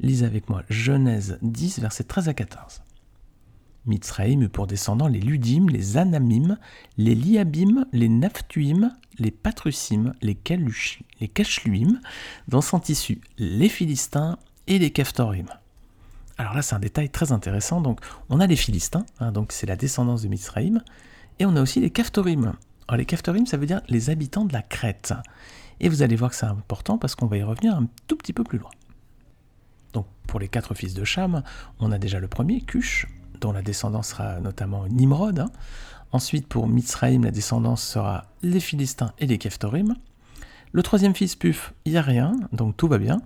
Lisez 0.00 0.26
avec 0.26 0.48
moi 0.48 0.62
Genèse 0.70 1.38
10, 1.42 1.80
versets 1.80 2.04
13 2.04 2.28
à 2.28 2.34
14. 2.34 2.82
Mitzrayim 3.86 4.42
eut 4.42 4.48
pour 4.48 4.66
descendants 4.66 5.08
les 5.08 5.20
Ludim, 5.20 5.66
les 5.68 5.96
Anamim, 5.96 6.56
les 6.98 7.14
Liabim, 7.14 7.86
les 7.92 8.08
Naphtuim, 8.08 8.92
les 9.18 9.32
Patrusim, 9.32 10.14
les, 10.22 10.38
les 11.20 11.28
Kachluim, 11.28 12.00
dans 12.48 12.60
son 12.60 12.78
tissu, 12.78 13.20
les 13.38 13.68
Philistins 13.68 14.38
et 14.68 14.78
les 14.78 14.90
Keftorim. 14.90 15.46
Alors 16.38 16.54
là, 16.54 16.62
c'est 16.62 16.74
un 16.74 16.80
détail 16.80 17.10
très 17.10 17.32
intéressant. 17.32 17.80
Donc, 17.80 18.00
on 18.28 18.40
a 18.40 18.46
les 18.46 18.56
Philistins, 18.56 19.04
hein, 19.20 19.32
donc 19.32 19.52
c'est 19.52 19.66
la 19.66 19.76
descendance 19.76 20.22
de 20.22 20.28
Mitzrayim, 20.28 20.82
et 21.38 21.46
on 21.46 21.56
a 21.56 21.62
aussi 21.62 21.80
les 21.80 21.90
Keftorim. 21.90 22.54
Alors, 22.88 22.98
les 22.98 23.04
Keftorim, 23.04 23.46
ça 23.46 23.56
veut 23.56 23.66
dire 23.66 23.80
les 23.88 24.10
habitants 24.10 24.44
de 24.44 24.52
la 24.52 24.62
Crète. 24.62 25.12
Et 25.82 25.88
vous 25.88 26.02
allez 26.02 26.16
voir 26.16 26.30
que 26.30 26.36
c'est 26.36 26.46
important 26.46 26.96
parce 26.96 27.14
qu'on 27.16 27.26
va 27.26 27.36
y 27.36 27.42
revenir 27.42 27.74
un 27.76 27.88
tout 28.06 28.16
petit 28.16 28.32
peu 28.32 28.44
plus 28.44 28.58
loin. 28.58 28.70
Donc 29.92 30.06
pour 30.28 30.40
les 30.40 30.48
quatre 30.48 30.74
fils 30.74 30.94
de 30.94 31.04
Cham, 31.04 31.42
on 31.80 31.92
a 31.92 31.98
déjà 31.98 32.20
le 32.20 32.28
premier, 32.28 32.60
Cush, 32.60 33.06
dont 33.40 33.52
la 33.52 33.62
descendance 33.62 34.08
sera 34.10 34.40
notamment 34.40 34.86
Nimrod. 34.86 35.40
Hein. 35.40 35.50
Ensuite 36.12 36.46
pour 36.46 36.68
Mitzraïm, 36.68 37.24
la 37.24 37.32
descendance 37.32 37.82
sera 37.82 38.26
les 38.42 38.60
Philistins 38.60 39.12
et 39.18 39.26
les 39.26 39.38
Keftorim. 39.38 39.96
Le 40.70 40.82
troisième 40.82 41.14
fils, 41.14 41.34
Puf, 41.34 41.74
il 41.84 41.92
n'y 41.92 41.98
a 41.98 42.02
rien, 42.02 42.32
donc 42.52 42.76
tout 42.76 42.88
va 42.88 42.98
bien. 42.98 43.20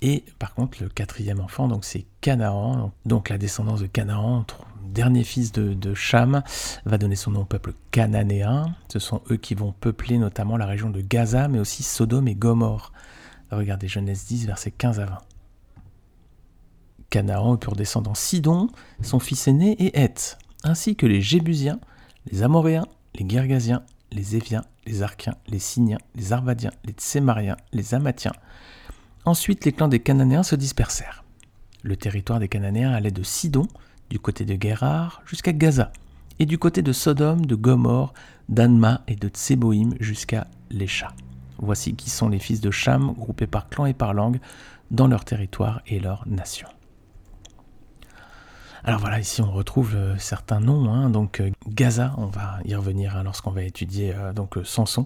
Et 0.00 0.24
par 0.38 0.54
contre, 0.54 0.82
le 0.82 0.88
quatrième 0.88 1.40
enfant, 1.40 1.68
donc 1.68 1.84
c'est 1.84 2.06
Canaan, 2.20 2.92
donc 3.04 3.28
la 3.28 3.36
descendance 3.36 3.80
de 3.80 3.86
Canaan, 3.86 4.46
dernier 4.84 5.24
fils 5.24 5.52
de, 5.52 5.94
Cham, 5.94 6.42
va 6.84 6.98
donner 6.98 7.16
son 7.16 7.32
nom 7.32 7.42
au 7.42 7.44
peuple 7.44 7.74
cananéen. 7.90 8.74
Ce 8.88 8.98
sont 8.98 9.22
eux 9.30 9.36
qui 9.36 9.54
vont 9.54 9.72
peupler 9.72 10.18
notamment 10.18 10.56
la 10.56 10.66
région 10.66 10.90
de 10.90 11.00
Gaza, 11.00 11.48
mais 11.48 11.58
aussi 11.58 11.82
Sodome 11.82 12.28
et 12.28 12.34
Gomorre. 12.34 12.92
Regardez 13.50 13.88
Genèse 13.88 14.26
10, 14.26 14.46
versets 14.46 14.70
15 14.70 15.00
à 15.00 15.06
20. 15.06 15.18
Canaan 17.10 17.54
eut 17.54 17.58
pour 17.58 17.74
descendant 17.74 18.14
Sidon, 18.14 18.68
son 19.02 19.18
fils 19.18 19.48
aîné, 19.48 19.72
et 19.82 20.00
Heth, 20.00 20.38
ainsi 20.62 20.94
que 20.94 21.06
les 21.06 21.20
Jébusiens, 21.20 21.80
les 22.30 22.42
Amoréens, 22.42 22.86
les 23.14 23.28
Gergasiens, 23.28 23.82
les 24.12 24.36
Éviens, 24.36 24.64
les 24.86 25.02
Archiens, 25.02 25.34
les 25.48 25.58
Siniens, 25.58 25.98
les 26.14 26.32
Arvadiens, 26.32 26.72
les 26.84 26.92
Tsémariens, 26.92 27.56
les 27.72 27.94
Amathiens. 27.94 28.32
Ensuite, 29.24 29.64
les 29.64 29.72
clans 29.72 29.88
des 29.88 30.00
Cananéens 30.00 30.42
se 30.42 30.56
dispersèrent. 30.56 31.24
Le 31.82 31.96
territoire 31.96 32.38
des 32.38 32.48
Cananéens 32.48 32.92
allait 32.92 33.10
de 33.10 33.22
Sidon, 33.22 33.66
du 34.10 34.18
côté 34.18 34.44
de 34.44 34.54
Guérard 34.54 35.22
jusqu'à 35.24 35.52
Gaza, 35.52 35.92
et 36.38 36.46
du 36.46 36.58
côté 36.58 36.82
de 36.82 36.92
Sodome, 36.92 37.46
de 37.46 37.54
Gomorre, 37.54 38.12
d'Anma 38.48 39.02
et 39.06 39.16
de 39.16 39.28
Tseboïm 39.28 39.94
jusqu'à 40.00 40.46
Lécha. 40.70 41.12
Voici 41.58 41.94
qui 41.94 42.10
sont 42.10 42.28
les 42.28 42.38
fils 42.38 42.60
de 42.60 42.70
Cham, 42.70 43.12
groupés 43.12 43.46
par 43.46 43.68
clan 43.68 43.86
et 43.86 43.94
par 43.94 44.14
langue, 44.14 44.40
dans 44.90 45.06
leur 45.06 45.24
territoire 45.24 45.82
et 45.86 46.00
leur 46.00 46.26
nation. 46.26 46.68
Alors 48.82 48.98
voilà, 48.98 49.20
ici 49.20 49.42
on 49.42 49.50
retrouve 49.50 49.94
euh, 49.94 50.16
certains 50.18 50.60
noms. 50.60 50.90
Hein. 50.90 51.10
donc 51.10 51.40
euh, 51.40 51.50
Gaza, 51.68 52.14
on 52.16 52.26
va 52.26 52.58
y 52.64 52.74
revenir 52.74 53.16
hein, 53.16 53.22
lorsqu'on 53.24 53.50
va 53.50 53.62
étudier 53.62 54.14
euh, 54.14 54.32
donc 54.32 54.56
Samson 54.64 55.04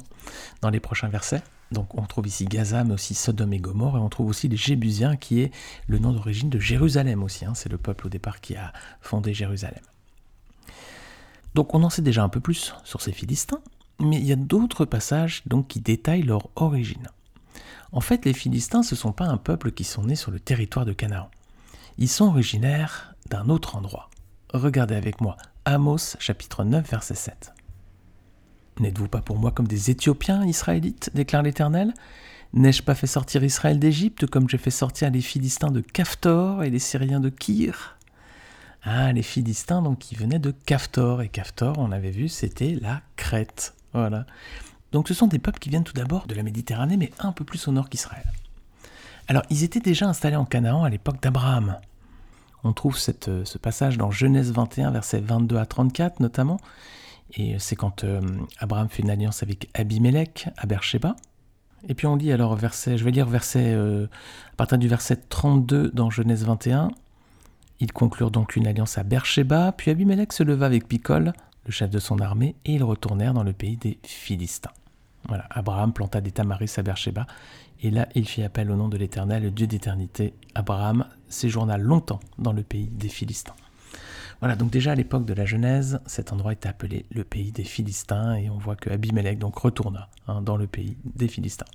dans 0.63 0.71
les 0.71 0.81
prochains 0.81 1.09
versets. 1.09 1.43
Donc 1.75 1.95
on 1.95 2.07
trouve 2.07 2.27
ici 2.27 2.47
Gaza, 2.47 2.85
mais 2.85 2.95
aussi 2.95 3.15
Sodome 3.15 3.53
et 3.53 3.59
Gomorre, 3.59 3.99
et 3.99 4.01
on 4.01 4.09
trouve 4.09 4.29
aussi 4.29 4.49
les 4.49 4.57
Jébusiens, 4.57 5.17
qui 5.17 5.41
est 5.41 5.53
le 5.87 5.99
nom 5.99 6.13
d'origine 6.13 6.49
de 6.49 6.59
Jérusalem 6.59 7.23
aussi. 7.23 7.45
Hein. 7.45 7.53
C'est 7.55 7.69
le 7.69 7.77
peuple 7.77 8.07
au 8.07 8.11
départ 8.11 8.41
qui 8.41 8.57
a 8.57 8.73
fondé 9.03 9.35
Jérusalem. 9.35 9.83
Donc 11.55 11.75
on 11.75 11.83
en 11.83 11.91
sait 11.91 12.03
déjà 12.03 12.23
un 12.23 12.29
peu 12.29 12.41
plus 12.41 12.75
sur 12.85 13.03
ces 13.03 13.13
Philistins, 13.13 13.61
mais 14.01 14.17
il 14.17 14.25
y 14.25 14.33
a 14.33 14.37
d'autres 14.37 14.85
passages 14.85 15.43
qui 15.69 15.81
détaillent 15.81 16.23
leur 16.23 16.49
origine. 16.57 17.09
En 17.93 18.01
fait, 18.01 18.25
les 18.25 18.33
Philistins, 18.33 18.83
ce 18.83 18.95
ne 18.95 18.99
sont 18.99 19.13
pas 19.13 19.27
un 19.27 19.37
peuple 19.37 19.71
qui 19.71 19.85
sont 19.85 20.05
nés 20.05 20.17
sur 20.17 20.31
le 20.31 20.41
territoire 20.41 20.85
de 20.85 20.93
Canaan. 20.93 21.31
Ils 21.99 22.09
sont 22.09 22.27
originaires 22.27 23.15
d'un 23.31 23.49
autre 23.49 23.77
endroit. 23.77 24.11
Regardez 24.53 24.97
avec 24.97 25.21
moi 25.21 25.37
Amos 25.65 26.17
chapitre 26.19 26.65
9 26.65 26.89
verset 26.91 27.15
7. 27.15 27.53
N'êtes-vous 28.81 29.09
pas 29.09 29.21
pour 29.21 29.39
moi 29.39 29.53
comme 29.53 29.69
des 29.69 29.91
Éthiopiens, 29.91 30.45
Israélites 30.45 31.11
déclare 31.15 31.43
l'Éternel? 31.43 31.95
N'ai-je 32.55 32.83
pas 32.83 32.95
fait 32.95 33.07
sortir 33.07 33.43
Israël 33.45 33.79
d'Égypte 33.79 34.27
comme 34.27 34.49
j'ai 34.49 34.59
fait 34.59 34.71
sortir 34.71 35.11
les 35.11 35.21
Philistins 35.21 35.71
de 35.71 35.81
Caftor 35.81 36.63
et 36.63 36.71
les 36.71 36.79
Syriens 36.79 37.21
de 37.21 37.29
Kyr 37.29 37.97
Ah, 38.83 39.13
les 39.13 39.23
Philistins 39.23 39.83
donc 39.83 39.99
qui 39.99 40.15
venaient 40.15 40.39
de 40.39 40.53
Caftor 40.67 41.23
et 41.23 41.29
Caftor, 41.29 41.79
on 41.79 41.93
avait 41.93 42.11
vu, 42.11 42.29
c'était 42.29 42.79
la 42.81 43.03
Crète. 43.17 43.75
Voilà. 43.93 44.27
Donc 44.93 45.09
ce 45.09 45.15
sont 45.15 45.27
des 45.27 45.39
peuples 45.39 45.59
qui 45.59 45.71
viennent 45.71 45.85
tout 45.85 45.95
d'abord 45.95 46.27
de 46.27 46.35
la 46.35 46.43
Méditerranée, 46.43 46.97
mais 46.97 47.11
un 47.21 47.33
peu 47.33 47.45
plus 47.45 47.67
au 47.69 47.73
nord 47.73 47.89
qu'Israël. 47.89 48.25
Alors, 49.27 49.43
ils 49.51 49.65
étaient 49.65 49.81
déjà 49.81 50.07
installés 50.07 50.37
en 50.37 50.45
Canaan 50.45 50.85
à 50.85 50.91
l'époque 50.91 51.23
d'Abraham. 51.23 51.79
On 52.63 52.73
trouve 52.73 52.99
cette, 52.99 53.31
ce 53.45 53.59
passage 53.59 53.99
dans 53.99 54.11
Genèse 54.11 54.53
21, 54.53 54.91
versets 54.91 55.21
22 55.21 55.57
à 55.57 55.67
34 55.67 56.21
notamment. 56.21 56.59
Et 57.37 57.59
c'est 57.59 57.77
quand 57.77 58.05
euh, 58.05 58.21
Abraham 58.59 58.89
fait 58.89 59.03
une 59.03 59.11
alliance 59.11 59.43
avec 59.43 59.69
Abimelech 59.75 60.49
à 60.57 60.67
Beersheba. 60.67 61.17
Et 61.89 61.95
puis 61.95 62.07
on 62.07 62.17
lit 62.17 62.33
alors 62.33 62.55
verset, 62.55 62.97
je 62.97 63.05
vais 63.05 63.11
lire 63.11 63.27
verset, 63.27 63.75
euh, 63.75 64.07
à 64.53 64.57
partir 64.57 64.79
du 64.79 64.89
verset 64.89 65.17
32 65.17 65.91
dans 65.91 66.11
Genèse 66.11 66.45
21. 66.45 66.91
Ils 67.81 67.93
conclurent 67.93 68.31
donc 68.31 68.57
une 68.57 68.67
alliance 68.67 68.97
à 68.97 69.03
Beersheba, 69.03 69.73
puis 69.73 69.91
Abimelech 69.91 70.33
se 70.33 70.43
leva 70.43 70.67
avec 70.67 70.89
Picol, 70.89 71.33
le 71.67 71.73
chef 71.73 71.91
de 71.91 71.99
son 71.99 72.21
armée, 72.21 72.55
et 72.65 72.75
ils 72.75 72.85
retournèrent 72.85 73.35
dans 73.35 73.43
le 73.43 73.53
pays 73.53 73.77
des 73.77 73.99
Philistins. 74.05 74.71
Voilà, 75.29 75.47
Abraham 75.51 75.93
planta 75.93 76.21
des 76.21 76.31
tamaris 76.31 76.73
à 76.77 76.83
Beersheba, 76.83 77.27
et 77.83 77.91
là 77.91 78.09
il 78.15 78.27
fit 78.27 78.43
appel 78.43 78.71
au 78.71 78.77
nom 78.77 78.89
de 78.89 78.97
l'Éternel, 78.97 79.53
Dieu 79.53 79.67
d'éternité. 79.67 80.33
Abraham 80.55 81.07
séjourna 81.29 81.77
longtemps 81.77 82.21
dans 82.39 82.53
le 82.53 82.63
pays 82.63 82.87
des 82.87 83.09
Philistins. 83.09 83.55
Voilà, 84.41 84.57
donc 84.57 84.71
déjà 84.71 84.93
à 84.93 84.95
l'époque 84.95 85.25
de 85.25 85.35
la 85.35 85.45
Genèse, 85.45 86.01
cet 86.07 86.33
endroit 86.33 86.53
était 86.53 86.69
appelé 86.69 87.07
le 87.11 87.25
pays 87.25 87.53
des 87.53 87.65
Philistins, 87.65 88.35
et 88.35 88.51
on 88.51 88.59
voit 88.59 88.77
que 88.77 88.91
Abimelech 88.91 89.39
donc 89.39 89.57
retourna 89.57 90.09
hein, 90.29 90.43
dans 90.43 90.57
le 90.57 90.67
pays 90.67 90.97
des 91.05 91.29
Philistins. 91.29 91.67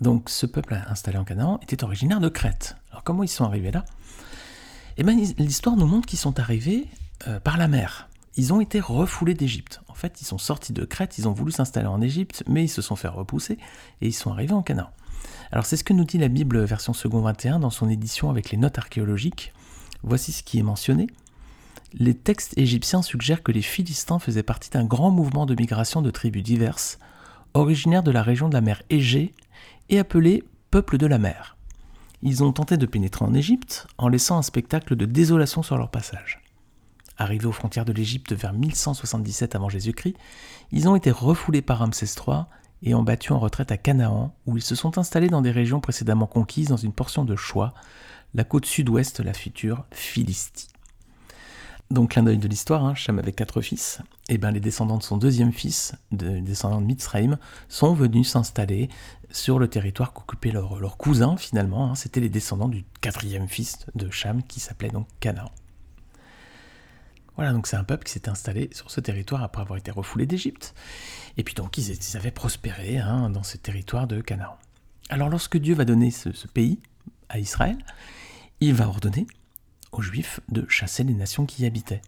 Donc 0.00 0.28
ce 0.28 0.46
peuple 0.46 0.74
installé 0.88 1.18
en 1.18 1.24
Canaan 1.24 1.60
était 1.62 1.84
originaire 1.84 2.20
de 2.20 2.28
Crète. 2.28 2.76
Alors 2.90 3.04
comment 3.04 3.22
ils 3.22 3.28
sont 3.28 3.44
arrivés 3.44 3.70
là? 3.70 3.84
Eh 4.96 5.04
bien 5.04 5.14
l'histoire 5.38 5.76
nous 5.76 5.86
montre 5.86 6.06
qu'ils 6.06 6.18
sont 6.18 6.38
arrivés 6.40 6.86
euh, 7.28 7.40
par 7.40 7.56
la 7.56 7.68
mer. 7.68 8.08
Ils 8.36 8.52
ont 8.52 8.60
été 8.60 8.80
refoulés 8.80 9.34
d'Égypte. 9.34 9.80
En 9.86 9.94
fait, 9.94 10.20
ils 10.20 10.24
sont 10.24 10.38
sortis 10.38 10.72
de 10.72 10.84
Crète, 10.84 11.18
ils 11.18 11.28
ont 11.28 11.32
voulu 11.32 11.52
s'installer 11.52 11.86
en 11.86 12.00
Égypte, 12.00 12.42
mais 12.48 12.64
ils 12.64 12.68
se 12.68 12.82
sont 12.82 12.96
fait 12.96 13.06
repousser 13.06 13.58
et 14.00 14.08
ils 14.08 14.12
sont 14.12 14.32
arrivés 14.32 14.54
en 14.54 14.62
Canaan. 14.62 14.90
Alors 15.52 15.66
c'est 15.66 15.76
ce 15.76 15.84
que 15.84 15.92
nous 15.92 16.04
dit 16.04 16.18
la 16.18 16.28
Bible 16.28 16.64
version 16.64 16.92
second 16.92 17.20
21 17.20 17.60
dans 17.60 17.70
son 17.70 17.88
édition 17.88 18.30
avec 18.30 18.50
les 18.50 18.58
notes 18.58 18.78
archéologiques. 18.78 19.52
Voici 20.02 20.32
ce 20.32 20.42
qui 20.42 20.58
est 20.58 20.64
mentionné. 20.64 21.06
Les 21.96 22.14
textes 22.14 22.58
égyptiens 22.58 23.02
suggèrent 23.02 23.44
que 23.44 23.52
les 23.52 23.62
Philistins 23.62 24.18
faisaient 24.18 24.42
partie 24.42 24.68
d'un 24.68 24.84
grand 24.84 25.12
mouvement 25.12 25.46
de 25.46 25.54
migration 25.54 26.02
de 26.02 26.10
tribus 26.10 26.42
diverses, 26.42 26.98
originaires 27.54 28.02
de 28.02 28.10
la 28.10 28.24
région 28.24 28.48
de 28.48 28.54
la 28.54 28.60
mer 28.60 28.82
Égée 28.90 29.32
et 29.90 30.00
appelés 30.00 30.42
peuple 30.72 30.98
de 30.98 31.06
la 31.06 31.18
mer. 31.18 31.56
Ils 32.22 32.42
ont 32.42 32.52
tenté 32.52 32.76
de 32.78 32.86
pénétrer 32.86 33.24
en 33.24 33.32
Égypte 33.32 33.86
en 33.96 34.08
laissant 34.08 34.36
un 34.36 34.42
spectacle 34.42 34.96
de 34.96 35.04
désolation 35.04 35.62
sur 35.62 35.78
leur 35.78 35.92
passage. 35.92 36.40
Arrivés 37.16 37.46
aux 37.46 37.52
frontières 37.52 37.84
de 37.84 37.92
l'Égypte 37.92 38.32
vers 38.32 38.54
1177 38.54 39.54
avant 39.54 39.68
Jésus-Christ, 39.68 40.16
ils 40.72 40.88
ont 40.88 40.96
été 40.96 41.12
refoulés 41.12 41.62
par 41.62 41.78
Ramsès 41.78 42.06
III 42.06 42.46
et 42.82 42.96
ont 42.96 43.04
battu 43.04 43.32
en 43.32 43.38
retraite 43.38 43.70
à 43.70 43.76
Canaan, 43.76 44.34
où 44.46 44.56
ils 44.56 44.64
se 44.64 44.74
sont 44.74 44.98
installés 44.98 45.28
dans 45.28 45.42
des 45.42 45.52
régions 45.52 45.80
précédemment 45.80 46.26
conquises 46.26 46.68
dans 46.68 46.76
une 46.76 46.92
portion 46.92 47.24
de 47.24 47.36
Choix, 47.36 47.72
la 48.34 48.42
côte 48.42 48.66
sud-ouest 48.66 49.20
de 49.20 49.26
la 49.26 49.32
future 49.32 49.84
Philistie. 49.92 50.73
Donc, 51.90 52.12
clin 52.12 52.22
d'œil 52.22 52.38
de 52.38 52.48
l'histoire, 52.48 52.84
hein, 52.84 52.94
Cham 52.94 53.18
avait 53.18 53.32
quatre 53.32 53.60
fils. 53.60 54.00
Et 54.28 54.34
eh 54.34 54.38
ben, 54.38 54.50
les 54.50 54.60
descendants 54.60 54.96
de 54.96 55.02
son 55.02 55.18
deuxième 55.18 55.52
fils, 55.52 55.94
les 56.10 56.40
descendants 56.40 56.80
de 56.80 56.86
Mitzraïm, 56.86 57.38
sont 57.68 57.92
venus 57.94 58.30
s'installer 58.30 58.88
sur 59.30 59.58
le 59.58 59.68
territoire 59.68 60.12
qu'occupait 60.12 60.50
leur, 60.50 60.80
leur, 60.80 60.96
cousin, 60.96 61.36
finalement. 61.36 61.90
Hein. 61.90 61.94
C'était 61.94 62.20
les 62.20 62.30
descendants 62.30 62.68
du 62.68 62.84
quatrième 63.00 63.48
fils 63.48 63.86
de 63.94 64.10
Cham, 64.10 64.42
qui 64.42 64.60
s'appelait 64.60 64.88
donc 64.88 65.06
Canaan. 65.20 65.50
Voilà, 67.36 67.52
donc 67.52 67.66
c'est 67.66 67.76
un 67.76 67.84
peuple 67.84 68.04
qui 68.04 68.12
s'était 68.12 68.30
installé 68.30 68.70
sur 68.72 68.90
ce 68.90 69.00
territoire 69.00 69.42
après 69.42 69.60
avoir 69.60 69.76
été 69.76 69.90
refoulé 69.90 70.24
d'Égypte. 70.24 70.74
Et 71.36 71.44
puis 71.44 71.54
donc, 71.54 71.76
ils, 71.76 72.16
avaient 72.16 72.30
prospéré 72.30 72.98
hein, 72.98 73.28
dans 73.28 73.42
ce 73.42 73.56
territoire 73.56 74.06
de 74.06 74.20
Canaan. 74.20 74.56
Alors, 75.10 75.28
lorsque 75.28 75.58
Dieu 75.58 75.74
va 75.74 75.84
donner 75.84 76.10
ce 76.10 76.46
pays 76.46 76.80
à 77.28 77.38
Israël, 77.38 77.76
il 78.60 78.72
va 78.72 78.88
ordonner 78.88 79.26
aux 79.98 80.02
Juifs 80.02 80.40
de 80.48 80.66
chasser 80.68 81.04
les 81.04 81.14
nations 81.14 81.46
qui 81.46 81.62
y 81.62 81.66
habitaient, 81.66 82.02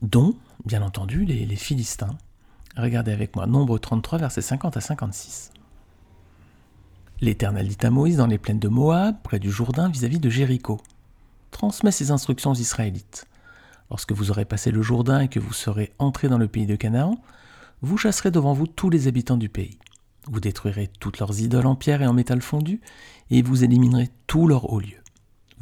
dont, 0.00 0.34
bien 0.64 0.82
entendu, 0.82 1.24
les, 1.24 1.56
Philistins. 1.56 2.16
Regardez 2.76 3.12
avec 3.12 3.36
moi, 3.36 3.46
Nombre 3.46 3.78
33, 3.78 4.18
versets 4.18 4.42
50 4.42 4.76
à 4.76 4.80
56. 4.80 5.50
L'Éternel 7.20 7.68
dit 7.68 7.86
à 7.86 7.90
Moïse 7.90 8.16
dans 8.16 8.26
les 8.26 8.38
plaines 8.38 8.58
de 8.58 8.68
Moab, 8.68 9.16
près 9.22 9.38
du 9.38 9.50
Jourdain, 9.50 9.88
vis-à-vis 9.88 10.18
de 10.18 10.30
Jéricho. 10.30 10.80
Transmets 11.52 11.92
ces 11.92 12.10
instructions 12.10 12.50
aux 12.50 12.56
Israélites. 12.56 13.26
Lorsque 13.90 14.12
vous 14.12 14.30
aurez 14.30 14.44
passé 14.44 14.70
le 14.70 14.82
Jourdain 14.82 15.20
et 15.20 15.28
que 15.28 15.38
vous 15.38 15.52
serez 15.52 15.92
entrés 15.98 16.28
dans 16.28 16.38
le 16.38 16.48
pays 16.48 16.66
de 16.66 16.76
Canaan, 16.76 17.20
vous 17.82 17.98
chasserez 17.98 18.30
devant 18.30 18.54
vous 18.54 18.66
tous 18.66 18.90
les 18.90 19.06
habitants 19.06 19.36
du 19.36 19.48
pays. 19.48 19.78
Vous 20.28 20.40
détruirez 20.40 20.88
toutes 21.00 21.18
leurs 21.18 21.40
idoles 21.40 21.66
en 21.66 21.74
pierre 21.74 22.02
et 22.02 22.06
en 22.06 22.12
métal 22.12 22.42
fondu, 22.42 22.80
et 23.30 23.42
vous 23.42 23.64
éliminerez 23.64 24.08
tous 24.26 24.46
leurs 24.46 24.72
hauts 24.72 24.80
lieux. 24.80 25.01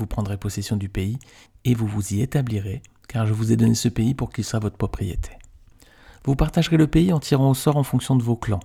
Vous 0.00 0.06
prendrez 0.06 0.38
possession 0.38 0.78
du 0.78 0.88
pays 0.88 1.18
et 1.66 1.74
vous 1.74 1.86
vous 1.86 2.14
y 2.14 2.22
établirez, 2.22 2.80
car 3.06 3.26
je 3.26 3.34
vous 3.34 3.52
ai 3.52 3.56
donné 3.56 3.74
ce 3.74 3.90
pays 3.90 4.14
pour 4.14 4.32
qu'il 4.32 4.44
soit 4.44 4.58
votre 4.58 4.78
propriété. 4.78 5.32
Vous 6.24 6.36
partagerez 6.36 6.78
le 6.78 6.86
pays 6.86 7.12
en 7.12 7.20
tirant 7.20 7.50
au 7.50 7.54
sort 7.54 7.76
en 7.76 7.82
fonction 7.82 8.16
de 8.16 8.22
vos 8.22 8.34
clans. 8.34 8.60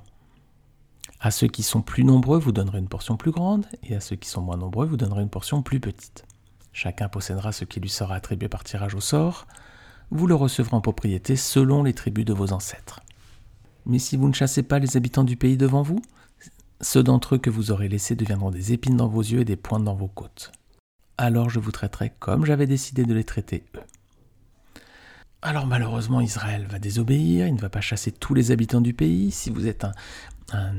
À 1.20 1.32
ceux 1.32 1.48
qui 1.48 1.62
sont 1.62 1.82
plus 1.82 2.06
nombreux, 2.06 2.40
vous 2.40 2.54
donnerez 2.54 2.80
une 2.80 2.88
portion 2.88 3.18
plus 3.18 3.32
grande, 3.32 3.66
et 3.84 3.96
à 3.96 4.00
ceux 4.00 4.16
qui 4.16 4.30
sont 4.30 4.40
moins 4.40 4.56
nombreux, 4.56 4.86
vous 4.86 4.96
donnerez 4.96 5.24
une 5.24 5.30
portion 5.30 5.62
plus 5.62 5.82
petite. 5.82 6.24
Chacun 6.72 7.10
possédera 7.10 7.52
ce 7.52 7.66
qui 7.66 7.82
lui 7.82 7.90
sera 7.90 8.16
attribué 8.16 8.48
par 8.48 8.64
tirage 8.64 8.96
au 8.96 9.02
sort. 9.02 9.46
Vous 10.12 10.28
le 10.28 10.36
recevrez 10.36 10.78
en 10.78 10.82
propriété 10.82 11.36
selon 11.36 11.84
les 11.84 11.94
tribus 11.94 12.24
de 12.24 12.34
vos 12.34 12.54
ancêtres. 12.54 13.02
Mais 13.86 14.00
si 14.00 14.16
vous 14.16 14.30
ne 14.30 14.34
chassez 14.34 14.64
pas 14.64 14.80
les 14.80 14.96
habitants 14.96 15.26
du 15.26 15.36
pays 15.36 15.58
devant 15.58 15.82
vous, 15.82 16.02
ceux 16.80 17.04
d'entre 17.04 17.36
eux 17.36 17.40
que 17.40 17.50
vous 17.50 17.72
aurez 17.72 17.90
laissés 17.90 18.16
deviendront 18.16 18.52
des 18.52 18.72
épines 18.72 18.96
dans 18.96 19.10
vos 19.10 19.22
yeux 19.22 19.42
et 19.42 19.46
des 19.46 19.58
pointes 19.58 19.84
dans 19.84 19.96
vos 19.96 20.08
côtes 20.08 20.54
alors 21.18 21.50
je 21.50 21.60
vous 21.60 21.72
traiterai 21.72 22.14
comme 22.20 22.46
j'avais 22.46 22.68
décidé 22.68 23.06
de 23.06 23.14
les 23.14 23.24
traiter 23.24 23.64
eux. 23.76 23.82
Alors 25.42 25.68
malheureusement 25.68 26.22
Israël 26.22 26.66
va 26.70 26.80
désobéir, 26.80 27.48
il 27.48 27.54
ne 27.54 27.62
va 27.62 27.70
pas 27.70 27.82
chasser 27.82 28.12
tous 28.12 28.34
les 28.34 28.52
habitants 28.52 28.82
du 28.82 28.94
pays. 28.94 29.32
Si 29.32 29.50
vous 29.50 29.68
êtes 29.68 29.86
un, 30.52 30.74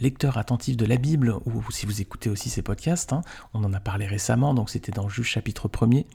lecteur 0.00 0.38
attentif 0.38 0.76
de 0.76 0.84
la 0.84 0.96
Bible, 0.96 1.36
ou 1.46 1.62
si 1.70 1.86
vous 1.86 2.00
écoutez 2.00 2.28
aussi 2.28 2.50
ces 2.50 2.62
podcasts, 2.62 3.12
hein, 3.12 3.20
on 3.54 3.62
en 3.62 3.72
a 3.72 3.78
parlé 3.78 4.06
récemment, 4.06 4.54
donc 4.54 4.70
c'était 4.70 4.90
dans 4.90 5.08
Juge 5.08 5.28
chapitre 5.28 5.68
1er, 5.68 6.06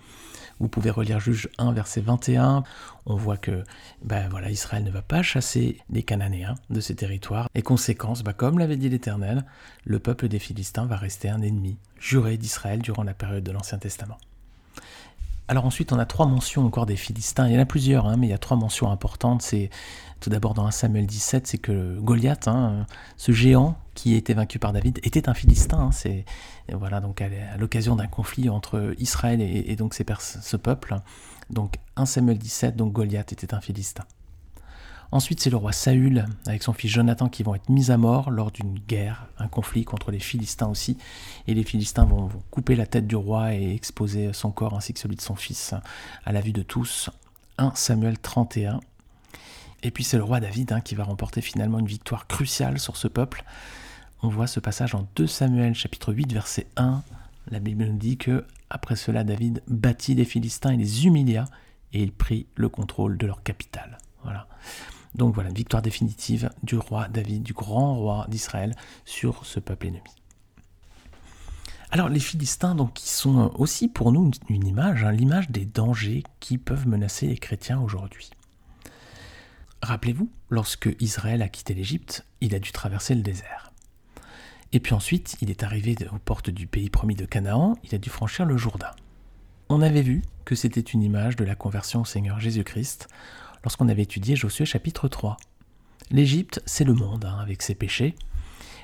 vous 0.59 0.67
pouvez 0.67 0.89
relire 0.89 1.19
Juge 1.19 1.49
1 1.57 1.71
verset 1.73 2.01
21, 2.01 2.63
on 3.05 3.15
voit 3.15 3.37
que 3.37 3.63
ben 4.03 4.27
voilà, 4.29 4.49
Israël 4.49 4.83
ne 4.83 4.91
va 4.91 5.01
pas 5.01 5.21
chasser 5.21 5.79
les 5.89 6.03
Cananéens 6.03 6.55
de 6.69 6.79
ces 6.79 6.95
territoires, 6.95 7.49
et 7.55 7.61
conséquence, 7.61 8.23
ben 8.23 8.33
comme 8.33 8.59
l'avait 8.59 8.77
dit 8.77 8.89
l'Éternel, 8.89 9.45
le 9.85 9.99
peuple 9.99 10.27
des 10.27 10.39
Philistins 10.39 10.85
va 10.85 10.97
rester 10.97 11.29
un 11.29 11.41
ennemi 11.41 11.77
juré 11.99 12.37
d'Israël 12.37 12.81
durant 12.81 13.03
la 13.03 13.13
période 13.13 13.43
de 13.43 13.51
l'Ancien 13.51 13.77
Testament. 13.77 14.17
Alors 15.49 15.65
ensuite, 15.65 15.93
on 15.93 15.99
a 15.99 16.05
trois 16.05 16.25
mentions 16.25 16.65
encore 16.65 16.85
des 16.85 16.97
Philistins. 16.97 17.47
Il 17.47 17.53
y 17.53 17.57
en 17.57 17.61
a 17.61 17.65
plusieurs, 17.65 18.05
hein, 18.05 18.17
mais 18.17 18.27
il 18.27 18.29
y 18.31 18.33
a 18.33 18.37
trois 18.37 18.57
mentions 18.57 18.91
importantes. 18.91 19.41
C'est 19.41 19.69
tout 20.19 20.29
d'abord 20.29 20.53
dans 20.53 20.65
1 20.65 20.71
Samuel 20.71 21.05
17, 21.05 21.47
c'est 21.47 21.57
que 21.57 21.97
Goliath, 21.99 22.47
hein, 22.47 22.85
ce 23.15 23.31
géant 23.31 23.77
qui 23.93 24.13
a 24.13 24.17
été 24.17 24.33
vaincu 24.33 24.59
par 24.59 24.73
David, 24.73 24.99
était 25.03 25.29
un 25.29 25.33
Philistin. 25.33 25.79
Hein. 25.79 25.91
c'est 25.91 26.25
voilà 26.73 26.99
donc 26.99 27.21
à, 27.21 27.29
l'occasion 27.57 27.95
d'un 27.95 28.07
conflit 28.07 28.49
entre 28.49 28.93
Israël 28.99 29.41
et, 29.41 29.75
donc 29.77 29.93
ce 29.93 30.57
peuple. 30.57 30.95
Donc 31.49 31.75
1 31.95 32.05
Samuel 32.05 32.37
17, 32.37 32.75
donc 32.75 32.91
Goliath 32.91 33.31
était 33.31 33.53
un 33.53 33.61
Philistin. 33.61 34.03
Ensuite, 35.11 35.39
c'est 35.39 35.49
le 35.49 35.57
roi 35.57 35.71
Saül 35.71 36.25
avec 36.45 36.63
son 36.63 36.73
fils 36.73 36.91
Jonathan 36.91 37.29
qui 37.29 37.43
vont 37.43 37.55
être 37.55 37.69
mis 37.69 37.91
à 37.91 37.97
mort 37.97 38.29
lors 38.29 38.51
d'une 38.51 38.77
guerre, 38.77 39.27
un 39.37 39.47
conflit 39.47 39.85
contre 39.85 40.11
les 40.11 40.19
Philistins 40.19 40.67
aussi. 40.67 40.97
Et 41.47 41.53
les 41.53 41.63
Philistins 41.63 42.03
vont, 42.03 42.29
couper 42.51 42.75
la 42.75 42.85
tête 42.85 43.07
du 43.07 43.15
roi 43.15 43.53
et 43.53 43.73
exposer 43.73 44.33
son 44.33 44.51
corps 44.51 44.75
ainsi 44.75 44.93
que 44.93 44.99
celui 44.99 45.15
de 45.15 45.21
son 45.21 45.35
fils 45.35 45.73
à 46.25 46.31
la 46.31 46.41
vue 46.41 46.51
de 46.51 46.61
tous. 46.61 47.09
1 47.57 47.71
Samuel 47.75 48.19
31. 48.19 48.81
Et 49.83 49.91
puis 49.91 50.03
c'est 50.03 50.17
le 50.17 50.23
roi 50.23 50.39
David 50.39 50.73
hein, 50.73 50.81
qui 50.81 50.95
va 50.95 51.03
remporter 51.03 51.41
finalement 51.41 51.79
une 51.79 51.87
victoire 51.87 52.27
cruciale 52.27 52.79
sur 52.79 52.97
ce 52.97 53.07
peuple. 53.07 53.43
On 54.21 54.29
voit 54.29 54.47
ce 54.47 54.59
passage 54.59 54.95
en 54.95 55.07
2 55.15 55.27
Samuel 55.27 55.73
chapitre 55.73 56.13
8 56.13 56.33
verset 56.33 56.67
1. 56.75 57.03
La 57.49 57.59
Bible 57.59 57.85
nous 57.85 57.97
dit 57.97 58.17
que 58.17 58.45
après 58.69 58.95
cela 58.95 59.23
David 59.23 59.63
battit 59.67 60.15
les 60.15 60.25
Philistins 60.25 60.71
et 60.71 60.77
les 60.77 61.05
humilia 61.05 61.45
et 61.93 62.03
il 62.03 62.11
prit 62.11 62.47
le 62.55 62.67
contrôle 62.67 63.17
de 63.17 63.25
leur 63.25 63.43
capitale. 63.43 63.97
Voilà. 64.23 64.47
Donc 65.17 65.33
voilà, 65.33 65.49
une 65.49 65.55
victoire 65.55 65.81
définitive 65.81 66.49
du 66.63 66.77
roi 66.77 67.07
David, 67.07 67.43
du 67.43 67.53
grand 67.53 67.95
roi 67.95 68.25
d'Israël, 68.29 68.75
sur 69.05 69.45
ce 69.45 69.59
peuple 69.59 69.87
ennemi. 69.87 70.01
Alors 71.89 72.09
les 72.09 72.19
Philistins, 72.19 72.75
donc, 72.75 72.93
qui 72.93 73.09
sont 73.09 73.51
aussi 73.55 73.87
pour 73.87 74.11
nous 74.11 74.29
une, 74.49 74.67
image, 74.67 75.03
hein, 75.03 75.11
l'image 75.11 75.49
des 75.49 75.65
dangers 75.65 76.23
qui 76.39 76.57
peuvent 76.57 76.87
menacer 76.87 77.27
les 77.27 77.37
chrétiens 77.37 77.79
aujourd'hui. 77.79 78.29
Rappelez-vous, 79.81 80.29
lorsque 80.49 80.89
Israël 80.99 81.41
a 81.41 81.49
quitté 81.49 81.73
l'Égypte, 81.73 82.25
il 82.41 82.55
a 82.55 82.59
dû 82.59 82.71
traverser 82.71 83.15
le 83.15 83.21
désert. 83.21 83.71
Et 84.73 84.79
puis 84.79 84.93
ensuite, 84.93 85.37
il 85.41 85.49
est 85.49 85.63
arrivé 85.63 85.95
aux 86.11 86.19
portes 86.19 86.49
du 86.49 86.67
pays 86.67 86.89
promis 86.89 87.15
de 87.15 87.25
Canaan, 87.25 87.77
il 87.83 87.95
a 87.95 87.99
dû 87.99 88.09
franchir 88.09 88.45
le 88.45 88.57
Jourdain. 88.57 88.91
On 89.69 89.81
avait 89.81 90.01
vu 90.01 90.23
que 90.45 90.55
c'était 90.55 90.81
une 90.81 91.03
image 91.03 91.35
de 91.35 91.45
la 91.45 91.55
conversion 91.55 92.01
au 92.01 92.05
Seigneur 92.05 92.39
Jésus-Christ 92.39 93.07
lorsqu'on 93.67 93.89
avait 93.89 94.03
étudié 94.03 94.37
Josué 94.37 94.63
chapitre 94.63 95.09
3. 95.09 95.35
L'Égypte, 96.09 96.61
c'est 96.65 96.85
le 96.85 96.93
monde, 96.93 97.25
hein, 97.25 97.37
avec 97.41 97.61
ses 97.61 97.75
péchés. 97.75 98.15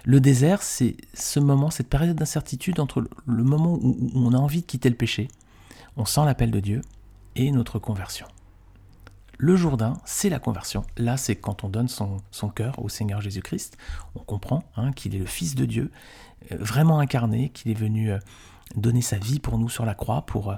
Le 0.03 0.19
désert, 0.19 0.61
c'est 0.61 0.97
ce 1.13 1.39
moment, 1.39 1.69
cette 1.69 1.87
période 1.87 2.17
d'incertitude 2.17 2.81
entre 2.81 3.01
le 3.25 3.43
moment 3.45 3.79
où 3.81 4.11
on 4.13 4.33
a 4.33 4.37
envie 4.37 4.59
de 4.59 4.65
quitter 4.65 4.89
le 4.89 4.97
péché, 4.97 5.29
on 5.95 6.03
sent 6.03 6.25
l'appel 6.25 6.51
de 6.51 6.59
Dieu, 6.59 6.81
et 7.37 7.49
notre 7.51 7.79
conversion. 7.79 8.27
Le 9.37 9.55
Jourdain, 9.55 9.93
c'est 10.03 10.27
la 10.27 10.39
conversion. 10.39 10.83
Là, 10.97 11.15
c'est 11.15 11.37
quand 11.37 11.63
on 11.63 11.69
donne 11.69 11.87
son, 11.87 12.19
cœur 12.53 12.77
au 12.83 12.89
Seigneur 12.89 13.21
Jésus-Christ. 13.21 13.77
On 14.15 14.19
comprend 14.19 14.65
hein, 14.75 14.91
qu'il 14.91 15.15
est 15.15 15.19
le 15.19 15.25
Fils 15.25 15.55
de 15.55 15.63
Dieu, 15.63 15.91
euh, 16.51 16.57
vraiment 16.59 16.99
incarné, 16.99 17.47
qu'il 17.47 17.71
est 17.71 17.79
venu 17.79 18.11
euh, 18.11 18.19
donner 18.75 19.01
sa 19.01 19.17
vie 19.17 19.39
pour 19.39 19.57
nous 19.57 19.69
sur 19.69 19.85
la 19.85 19.95
croix, 19.95 20.25
pour 20.25 20.51
euh, 20.51 20.57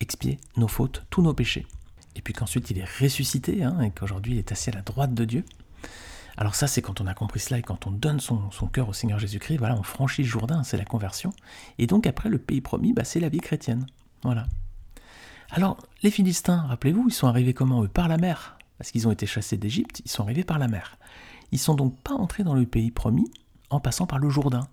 expier 0.00 0.38
nos 0.58 0.68
fautes, 0.68 1.06
tous 1.08 1.22
nos 1.22 1.32
péchés. 1.32 1.66
Et 2.16 2.22
puis 2.22 2.34
qu'ensuite 2.34 2.70
il 2.70 2.78
est 2.78 2.88
ressuscité, 3.00 3.62
hein, 3.62 3.80
et 3.80 3.90
qu'aujourd'hui 3.90 4.34
il 4.34 4.38
est 4.38 4.52
assis 4.52 4.70
à 4.70 4.74
la 4.74 4.82
droite 4.82 5.14
de 5.14 5.24
Dieu. 5.24 5.44
Alors 6.36 6.54
ça, 6.54 6.66
c'est 6.66 6.80
quand 6.80 7.00
on 7.00 7.06
a 7.06 7.14
compris 7.14 7.40
cela 7.40 7.58
et 7.58 7.62
quand 7.62 7.86
on 7.86 7.90
donne 7.90 8.20
son, 8.20 8.48
cœur 8.72 8.88
au 8.88 8.92
Seigneur 8.92 9.18
Jésus-Christ, 9.18 9.58
voilà, 9.58 9.76
on 9.76 9.82
franchit 9.82 10.22
le 10.22 10.28
Jourdain, 10.28 10.62
c'est 10.62 10.78
la 10.78 10.84
conversion. 10.84 11.32
Et 11.78 11.86
donc 11.86 12.06
après, 12.06 12.28
le 12.28 12.38
pays 12.38 12.60
promis, 12.60 12.92
bah, 12.92 13.04
c'est 13.04 13.20
la 13.20 13.28
vie 13.28 13.40
chrétienne. 13.40 13.86
Voilà. 14.22 14.46
Alors, 15.50 15.76
les 16.02 16.10
Philistins, 16.10 16.64
rappelez-vous, 16.68 17.08
ils 17.08 17.12
sont 17.12 17.26
arrivés 17.26 17.52
comment? 17.52 17.84
Eux 17.84 17.88
Par 17.88 18.08
la 18.08 18.16
mer. 18.16 18.56
Parce 18.78 18.90
qu'ils 18.90 19.06
ont 19.06 19.12
été 19.12 19.26
chassés 19.26 19.58
d'Égypte, 19.58 20.00
ils 20.04 20.10
sont 20.10 20.22
arrivés 20.22 20.44
par 20.44 20.58
la 20.58 20.68
mer. 20.68 20.96
Ils 21.52 21.58
sont 21.58 21.74
donc 21.74 22.00
pas 22.00 22.14
entrés 22.14 22.42
dans 22.42 22.54
le 22.54 22.64
pays 22.64 22.90
promis 22.90 23.30
en 23.68 23.78
passant 23.78 24.06
par 24.06 24.18
le 24.18 24.30
Jourdain. 24.30 24.66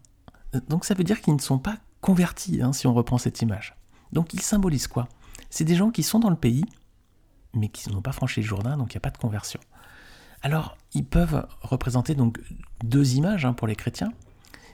Donc 0.70 0.86
ça 0.86 0.94
veut 0.94 1.04
dire 1.04 1.22
qu'ils 1.22 1.36
ne 1.36 1.42
sont 1.42 1.60
pas 1.60 1.78
convertis, 2.02 2.62
hein, 2.62 2.74
si 2.74 2.88
on 2.88 2.94
reprend 2.94 3.18
cette 3.18 3.42
image. 3.42 3.76
Donc 4.14 4.34
ils 4.34 4.42
symbolisent 4.42 4.88
quoi? 4.88 5.08
C'est 5.50 5.66
des 5.66 5.76
gens 5.76 5.92
qui 5.92 6.04
sont 6.04 6.20
dans 6.20 6.30
le 6.30 6.36
pays, 6.36 6.64
mais 7.54 7.70
qui 7.70 7.90
n'ont 7.92 8.02
pas 8.02 8.12
franchi 8.12 8.42
le 8.42 8.48
Jourdain, 8.48 8.78
donc 8.78 8.94
il 8.94 8.98
n'y 8.98 9.00
a 9.00 9.02
pas 9.02 9.12
de 9.12 9.18
conversion. 9.18 9.60
Alors, 10.42 10.78
ils 10.94 11.06
peuvent 11.06 11.46
représenter 11.62 12.16
donc 12.16 12.40
deux 12.84 13.16
images 13.16 13.46
hein, 13.46 13.54
pour 13.54 13.68
les 13.68 13.76
chrétiens. 13.76 14.12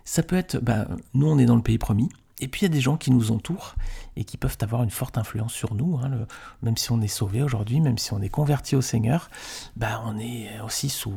Ça 0.03 0.21
peut 0.21 0.35
être, 0.35 0.59
bah, 0.59 0.87
nous 1.13 1.27
on 1.27 1.37
est 1.39 1.45
dans 1.45 1.55
le 1.55 1.63
pays 1.63 1.79
promis, 1.79 2.09
et 2.39 2.47
puis 2.47 2.61
il 2.61 2.63
y 2.63 2.65
a 2.65 2.69
des 2.69 2.81
gens 2.81 2.97
qui 2.97 3.11
nous 3.11 3.31
entourent 3.31 3.75
et 4.17 4.25
qui 4.25 4.37
peuvent 4.37 4.57
avoir 4.59 4.83
une 4.83 4.89
forte 4.89 5.17
influence 5.17 5.53
sur 5.53 5.73
nous. 5.73 5.97
Hein, 5.97 6.27
même 6.61 6.75
si 6.75 6.91
on 6.91 7.01
est 7.01 7.07
sauvé 7.07 7.41
aujourd'hui, 7.41 7.79
même 7.79 7.97
si 7.97 8.13
on 8.13 8.21
est 8.21 8.29
converti 8.29 8.75
au 8.75 8.81
Seigneur, 8.81 9.29
bah, 9.77 10.03
on 10.05 10.17
est 10.19 10.59
aussi 10.59 10.89
sous, 10.89 11.15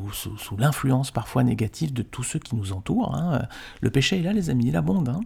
l'influence 0.56 1.10
parfois 1.10 1.42
négative 1.42 1.92
de 1.92 2.02
tous 2.02 2.22
ceux 2.22 2.38
qui 2.38 2.54
nous 2.54 2.72
entourent. 2.72 3.14
Hein. 3.14 3.46
Le 3.80 3.90
péché 3.90 4.20
est 4.20 4.22
là, 4.22 4.32
les 4.32 4.48
amis, 4.48 4.68
il 4.68 4.76
abonde. 4.76 5.20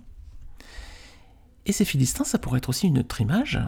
Et 1.66 1.72
ces 1.72 1.84
Philistins, 1.84 2.24
ça 2.24 2.38
pourrait 2.38 2.58
être 2.58 2.70
aussi 2.70 2.88
une 2.88 2.98
autre 2.98 3.20
image. 3.20 3.60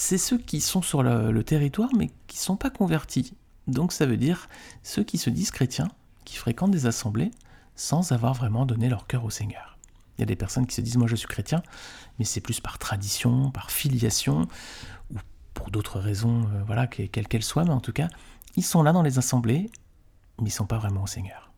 C'est 0.00 0.16
ceux 0.16 0.38
qui 0.38 0.60
sont 0.60 0.80
sur 0.80 1.02
le, 1.02 1.42
territoire 1.42 1.90
mais 1.92 2.12
qui 2.28 2.36
ne 2.36 2.42
sont 2.42 2.56
pas 2.56 2.70
convertis. 2.70 3.34
Donc 3.66 3.92
ça 3.92 4.06
veut 4.06 4.16
dire 4.16 4.48
ceux 4.84 5.02
qui 5.02 5.18
se 5.18 5.28
disent 5.28 5.50
chrétiens, 5.50 5.88
qui 6.24 6.36
fréquentent 6.36 6.70
des 6.70 6.86
assemblées 6.86 7.32
sans 7.74 8.12
avoir 8.12 8.32
vraiment 8.32 8.64
donné 8.64 8.88
leur 8.88 9.08
cœur 9.08 9.24
au 9.24 9.30
Seigneur. 9.30 9.76
Il 10.16 10.20
y 10.20 10.22
a 10.22 10.26
des 10.26 10.36
personnes 10.36 10.68
qui 10.68 10.76
se 10.76 10.82
disent 10.82 10.98
moi 10.98 11.08
je 11.08 11.16
suis 11.16 11.26
chrétien, 11.26 11.64
mais 12.20 12.24
c'est 12.24 12.40
plus 12.40 12.60
par 12.60 12.78
tradition, 12.78 13.50
par 13.50 13.72
filiation, 13.72 14.46
ou 15.12 15.16
pour 15.52 15.72
d'autres 15.72 15.98
raisons, 15.98 16.44
euh, 16.44 16.62
voilà, 16.64 16.86
quelles 16.86 17.26
qu'elles 17.26 17.42
soient, 17.42 17.64
mais 17.64 17.70
en 17.70 17.80
tout 17.80 17.92
cas, 17.92 18.06
ils 18.54 18.64
sont 18.64 18.84
là 18.84 18.92
dans 18.92 19.02
les 19.02 19.18
assemblées, 19.18 19.68
mais 20.38 20.44
ils 20.44 20.44
ne 20.44 20.50
sont 20.50 20.66
pas 20.66 20.78
vraiment 20.78 21.02
au 21.02 21.08
Seigneur. 21.08 21.50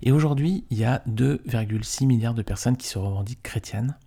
Et 0.00 0.12
aujourd'hui, 0.12 0.64
il 0.70 0.78
y 0.78 0.84
a 0.86 1.02
2,6 1.06 2.06
milliards 2.06 2.32
de 2.32 2.42
personnes 2.42 2.78
qui 2.78 2.86
se 2.86 2.98
revendiquent 2.98 3.42
chrétiennes. 3.42 3.98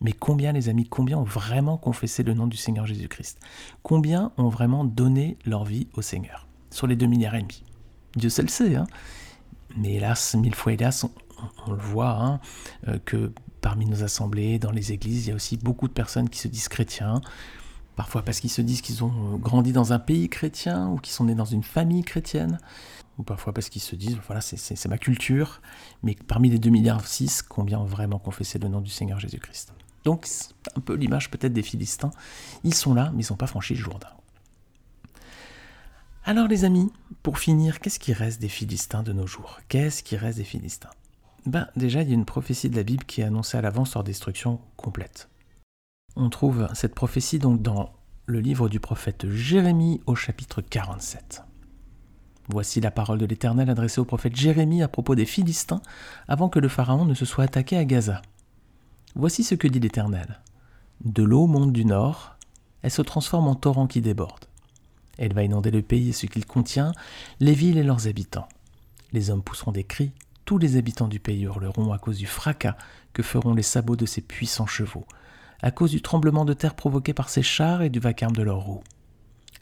Mais 0.00 0.12
combien, 0.12 0.52
les 0.52 0.68
amis, 0.68 0.86
combien 0.86 1.18
ont 1.18 1.24
vraiment 1.24 1.78
confessé 1.78 2.22
le 2.22 2.34
nom 2.34 2.46
du 2.46 2.56
Seigneur 2.56 2.86
Jésus-Christ? 2.86 3.40
Combien 3.82 4.32
ont 4.36 4.48
vraiment 4.48 4.84
donné 4.84 5.38
leur 5.46 5.64
vie 5.64 5.88
au 5.94 6.02
Seigneur? 6.02 6.46
Sur 6.70 6.86
les 6.86 6.96
2 6.96 7.06
milliards 7.06 7.34
et 7.34 7.42
demi. 7.42 7.62
Dieu 8.14 8.28
seul 8.28 8.46
le 8.46 8.50
sait, 8.50 8.76
hein. 8.76 8.86
Mais 9.76 9.94
hélas, 9.94 10.34
mille 10.34 10.54
fois 10.54 10.72
hélas, 10.72 11.04
on, 11.66 11.70
le 11.70 11.78
voit, 11.78 12.10
hein, 12.10 12.40
euh, 12.88 12.98
que 13.04 13.32
parmi 13.60 13.86
nos 13.86 14.02
assemblées, 14.02 14.58
dans 14.58 14.70
les 14.70 14.92
églises, 14.92 15.26
il 15.26 15.30
y 15.30 15.32
a 15.32 15.34
aussi 15.34 15.56
beaucoup 15.56 15.88
de 15.88 15.92
personnes 15.92 16.30
qui 16.30 16.38
se 16.38 16.48
disent 16.48 16.68
chrétiens, 16.68 17.20
parfois 17.94 18.22
parce 18.22 18.40
qu'ils 18.40 18.50
se 18.50 18.62
disent 18.62 18.80
qu'ils 18.80 19.04
ont 19.04 19.34
euh, 19.34 19.36
grandi 19.36 19.72
dans 19.72 19.92
un 19.92 19.98
pays 19.98 20.28
chrétien 20.28 20.88
ou 20.88 20.96
qu'ils 20.96 21.12
sont 21.12 21.24
nés 21.24 21.34
dans 21.34 21.44
une 21.44 21.62
famille 21.62 22.04
chrétienne, 22.04 22.58
ou 23.18 23.22
parfois 23.22 23.52
parce 23.52 23.68
qu'ils 23.68 23.82
se 23.82 23.96
disent, 23.96 24.18
voilà, 24.26 24.40
c'est 24.40 24.88
ma 24.88 24.98
culture, 24.98 25.60
mais 26.02 26.16
parmi 26.26 26.48
les 26.48 26.58
2 26.58 26.70
milliards 26.70 27.06
6, 27.06 27.42
combien 27.42 27.78
ont 27.78 27.84
vraiment 27.84 28.18
confessé 28.18 28.58
le 28.58 28.68
nom 28.68 28.80
du 28.80 28.90
Seigneur 28.90 29.20
Jésus-Christ? 29.20 29.75
Donc, 30.06 30.28
un 30.76 30.80
peu 30.80 30.94
l'image 30.94 31.32
peut-être 31.32 31.52
des 31.52 31.64
Philistins, 31.64 32.12
ils 32.62 32.74
sont 32.74 32.94
là, 32.94 33.10
mais 33.12 33.24
ils 33.24 33.32
n'ont 33.32 33.36
pas 33.36 33.48
franchi 33.48 33.74
le 33.74 33.80
Jourdain. 33.80 34.06
Alors 36.24 36.46
les 36.46 36.64
amis, 36.64 36.92
pour 37.24 37.40
finir, 37.40 37.80
qu'est-ce 37.80 37.98
qui 37.98 38.12
reste 38.12 38.40
des 38.40 38.48
Philistins 38.48 39.02
de 39.02 39.12
nos 39.12 39.26
jours? 39.26 39.58
Qu'est-ce 39.66 40.04
qui 40.04 40.16
reste 40.16 40.38
des 40.38 40.44
Philistins? 40.44 40.90
Ben, 41.44 41.66
déjà, 41.74 42.02
il 42.02 42.08
y 42.08 42.12
a 42.12 42.14
une 42.14 42.24
prophétie 42.24 42.70
de 42.70 42.76
la 42.76 42.84
Bible 42.84 43.04
qui 43.04 43.20
est 43.20 43.24
annoncée 43.24 43.58
à 43.58 43.60
l'avance 43.60 43.94
leur 43.94 44.04
destruction 44.04 44.60
complète. 44.76 45.28
On 46.14 46.30
trouve 46.30 46.68
cette 46.72 46.94
prophétie 46.94 47.40
donc 47.40 47.60
dans 47.60 47.92
le 48.26 48.38
livre 48.38 48.68
du 48.68 48.78
prophète 48.78 49.28
Jérémie 49.28 50.00
au 50.06 50.14
chapitre 50.14 50.60
47. 50.60 51.42
Voici 52.48 52.80
la 52.80 52.92
parole 52.92 53.18
de 53.18 53.26
l'Éternel 53.26 53.70
adressée 53.70 54.00
au 54.00 54.04
prophète 54.04 54.36
Jérémie 54.36 54.84
à 54.84 54.88
propos 54.88 55.16
des 55.16 55.26
Philistins 55.26 55.82
avant 56.28 56.48
que 56.48 56.60
le 56.60 56.68
Pharaon 56.68 57.06
ne 57.06 57.14
se 57.14 57.24
soit 57.24 57.42
attaqué 57.42 57.76
à 57.76 57.84
Gaza. 57.84 58.22
Voici 59.18 59.44
ce 59.44 59.54
que 59.54 59.66
dit 59.66 59.80
l'Éternel. 59.80 60.40
De 61.02 61.22
l'eau 61.22 61.46
monte 61.46 61.72
du 61.72 61.86
nord, 61.86 62.36
elle 62.82 62.90
se 62.90 63.00
transforme 63.00 63.48
en 63.48 63.54
torrent 63.54 63.86
qui 63.86 64.02
déborde. 64.02 64.44
Elle 65.16 65.32
va 65.32 65.42
inonder 65.42 65.70
le 65.70 65.80
pays 65.80 66.10
et 66.10 66.12
ce 66.12 66.26
qu'il 66.26 66.44
contient, 66.44 66.92
les 67.40 67.54
villes 67.54 67.78
et 67.78 67.82
leurs 67.82 68.08
habitants. 68.08 68.46
Les 69.12 69.30
hommes 69.30 69.42
pousseront 69.42 69.72
des 69.72 69.84
cris, 69.84 70.12
tous 70.44 70.58
les 70.58 70.76
habitants 70.76 71.08
du 71.08 71.18
pays 71.18 71.44
hurleront 71.44 71.94
à 71.94 71.98
cause 71.98 72.18
du 72.18 72.26
fracas 72.26 72.76
que 73.14 73.22
feront 73.22 73.54
les 73.54 73.62
sabots 73.62 73.96
de 73.96 74.04
ces 74.04 74.20
puissants 74.20 74.66
chevaux, 74.66 75.06
à 75.62 75.70
cause 75.70 75.92
du 75.92 76.02
tremblement 76.02 76.44
de 76.44 76.52
terre 76.52 76.74
provoqué 76.74 77.14
par 77.14 77.30
ces 77.30 77.42
chars 77.42 77.80
et 77.80 77.88
du 77.88 78.00
vacarme 78.00 78.36
de 78.36 78.42
leurs 78.42 78.60
roues. 78.60 78.84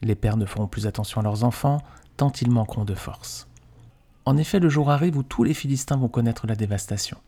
Les 0.02 0.16
pères 0.16 0.36
ne 0.36 0.46
feront 0.46 0.66
plus 0.66 0.88
attention 0.88 1.20
à 1.20 1.24
leurs 1.24 1.44
enfants, 1.44 1.80
tant 2.16 2.32
ils 2.32 2.50
manqueront 2.50 2.84
de 2.84 2.96
force. 2.96 3.46
En 4.24 4.36
effet, 4.36 4.58
le 4.58 4.68
jour 4.68 4.90
arrive 4.90 5.16
où 5.16 5.22
tous 5.22 5.44
les 5.44 5.54
Philistins 5.54 5.96
vont 5.96 6.08
connaître 6.08 6.48
la 6.48 6.56
dévastation. 6.56 7.18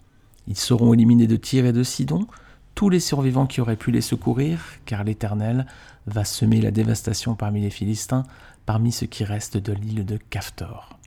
Ils 0.48 0.56
seront 0.56 0.94
éliminés 0.94 1.26
de 1.26 1.36
Tyr 1.36 1.66
et 1.66 1.72
de 1.72 1.82
Sidon, 1.82 2.26
tous 2.74 2.88
les 2.90 3.00
survivants 3.00 3.46
qui 3.46 3.60
auraient 3.60 3.76
pu 3.76 3.90
les 3.90 4.00
secourir, 4.00 4.60
car 4.84 5.02
l'Éternel 5.02 5.66
va 6.06 6.24
semer 6.24 6.60
la 6.60 6.70
dévastation 6.70 7.34
parmi 7.34 7.62
les 7.62 7.70
Philistins, 7.70 8.24
parmi 8.66 8.92
ceux 8.92 9.06
qui 9.06 9.24
restent 9.24 9.56
de 9.56 9.72
l'île 9.72 10.04
de 10.04 10.18
Caftor. 10.18 10.98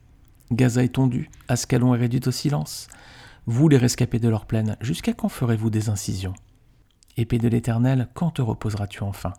Gaza 0.52 0.84
est 0.84 0.90
tondu, 0.90 1.30
Ascalon 1.48 1.94
est 1.94 2.00
réduit 2.00 2.22
au 2.26 2.32
silence. 2.32 2.88
Vous, 3.46 3.70
les 3.70 3.78
rescapés 3.78 4.20
de 4.20 4.30
leur 4.30 4.46
plaine, 4.46 4.78
jusqu'à 4.82 5.14
quand 5.14 5.30
ferez-vous 5.30 5.70
des 5.70 5.90
incisions? 5.90 6.34
Épée 7.18 7.38
de 7.38 7.48
l'Éternel, 7.48 8.08
quand 8.14 8.32
te 8.32 8.42
reposeras-tu 8.42 9.04
enfin? 9.04 9.34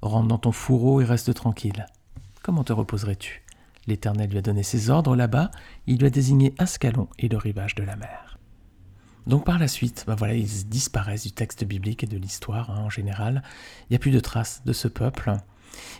Rentre 0.00 0.28
dans 0.28 0.38
ton 0.38 0.52
fourreau 0.52 1.00
et 1.00 1.04
reste 1.04 1.34
tranquille. 1.34 1.86
Comment 2.42 2.64
te 2.64 2.72
reposerais-tu? 2.72 3.42
L'Éternel 3.86 4.30
lui 4.30 4.38
a 4.38 4.42
donné 4.42 4.62
ses 4.62 4.90
ordres 4.90 5.16
là-bas, 5.16 5.50
il 5.86 5.98
lui 5.98 6.06
a 6.06 6.10
désigné 6.10 6.54
Ascalon 6.58 7.08
et 7.18 7.28
le 7.28 7.36
rivage 7.36 7.74
de 7.74 7.82
la 7.82 7.96
mer. 7.96 8.27
Donc 9.26 9.44
par 9.44 9.58
la 9.58 9.68
suite, 9.68 10.04
voilà, 10.06 10.34
ils 10.34 10.68
disparaissent 10.68 11.24
du 11.24 11.32
texte 11.32 11.64
biblique 11.64 12.04
et 12.04 12.06
de 12.06 12.16
l'histoire 12.16 12.70
hein, 12.70 12.84
en 12.84 12.90
général. 12.90 13.42
Il 13.82 13.92
n'y 13.92 13.96
a 13.96 13.98
plus 13.98 14.10
de 14.10 14.20
traces 14.20 14.62
de 14.64 14.72
ce 14.72 14.88
peuple. 14.88 15.32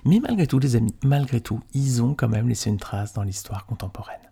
Mais 0.05 0.19
malgré 0.21 0.47
tout, 0.47 0.59
les 0.59 0.77
amis, 0.77 0.95
malgré 1.05 1.41
tout, 1.41 1.61
ils 1.75 2.03
ont 2.03 2.15
quand 2.15 2.29
même 2.29 2.49
laissé 2.49 2.71
une 2.71 2.79
trace 2.79 3.13
dans 3.13 3.23
l'histoire 3.23 3.67
contemporaine 3.67 4.29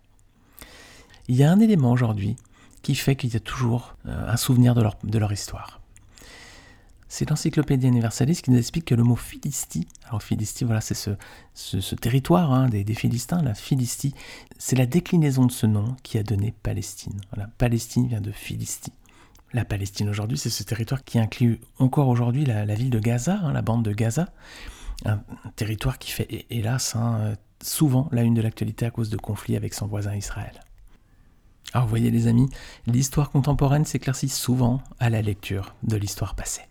il 1.27 1.35
y 1.35 1.43
a 1.43 1.51
un 1.51 1.59
élément 1.59 1.91
aujourd'hui 1.91 2.35
qui 2.81 2.95
fait 2.95 3.15
qu'il 3.15 3.33
y 3.33 3.35
a 3.35 3.41
toujours 3.41 3.95
euh, 4.05 4.31
un 4.31 4.37
souvenir 4.37 4.75
de 4.75 5.17
leur 5.17 5.33
histoire. 5.33 5.81
C'est 7.09 7.29
l'encyclopédie 7.29 7.87
universaliste 7.87 8.43
qui 8.43 8.51
nous 8.51 8.57
explique 8.57 8.85
que 8.85 8.95
le 8.95 9.03
mot 9.03 9.15
Philistie, 9.15 9.87
alors 10.07 10.21
Philistie, 10.21 10.65
voilà, 10.65 10.81
c'est 10.81 10.93
ce, 11.53 11.95
territoire 11.95 12.51
hein, 12.51 12.67
des, 12.67 12.83
des, 12.83 12.95
Philistins, 12.95 13.41
la 13.41 13.53
Philistie, 13.53 14.13
c'est 14.57 14.75
la 14.75 14.85
déclinaison 14.85 15.45
de 15.45 15.51
ce 15.51 15.65
nom 15.65 15.95
qui 16.03 16.17
a 16.17 16.23
donné 16.23 16.53
Palestine. 16.63 17.19
Voilà, 17.33 17.49
Palestine 17.57 18.07
vient 18.07 18.21
de 18.21 18.31
Philistie. 18.31 18.91
La 19.53 19.63
Palestine 19.63 20.09
aujourd'hui, 20.09 20.37
c'est 20.37 20.49
ce 20.49 20.63
territoire 20.63 21.05
qui 21.05 21.19
inclut 21.19 21.61
encore 21.79 22.09
aujourd'hui 22.09 22.45
la, 22.45 22.65
ville 22.75 22.89
de 22.89 22.99
Gaza, 22.99 23.39
hein, 23.41 23.53
la 23.53 23.61
bande 23.61 23.83
de 23.83 23.93
Gaza, 23.93 24.29
un, 25.05 25.21
territoire 25.55 25.99
qui 25.99 26.11
fait 26.11 26.45
hélas 26.49 26.95
hein, 26.95 27.35
souvent 27.63 28.09
la 28.11 28.23
une 28.23 28.33
de 28.33 28.41
l'actualité 28.41 28.85
à 28.85 28.91
cause 28.91 29.09
de 29.09 29.17
conflits 29.17 29.55
avec 29.55 29.73
son 29.73 29.87
voisin 29.87 30.13
Israël. 30.15 30.59
Alors 31.73 31.85
vous 31.85 31.89
voyez 31.89 32.11
les 32.11 32.27
amis, 32.27 32.49
l'histoire 32.85 33.29
contemporaine 33.29 33.85
s'éclaircit 33.85 34.29
souvent 34.29 34.81
à 34.99 35.09
la 35.09 35.21
lecture 35.21 35.75
de 35.83 35.95
l'histoire 35.95 36.35
passée. 36.35 36.66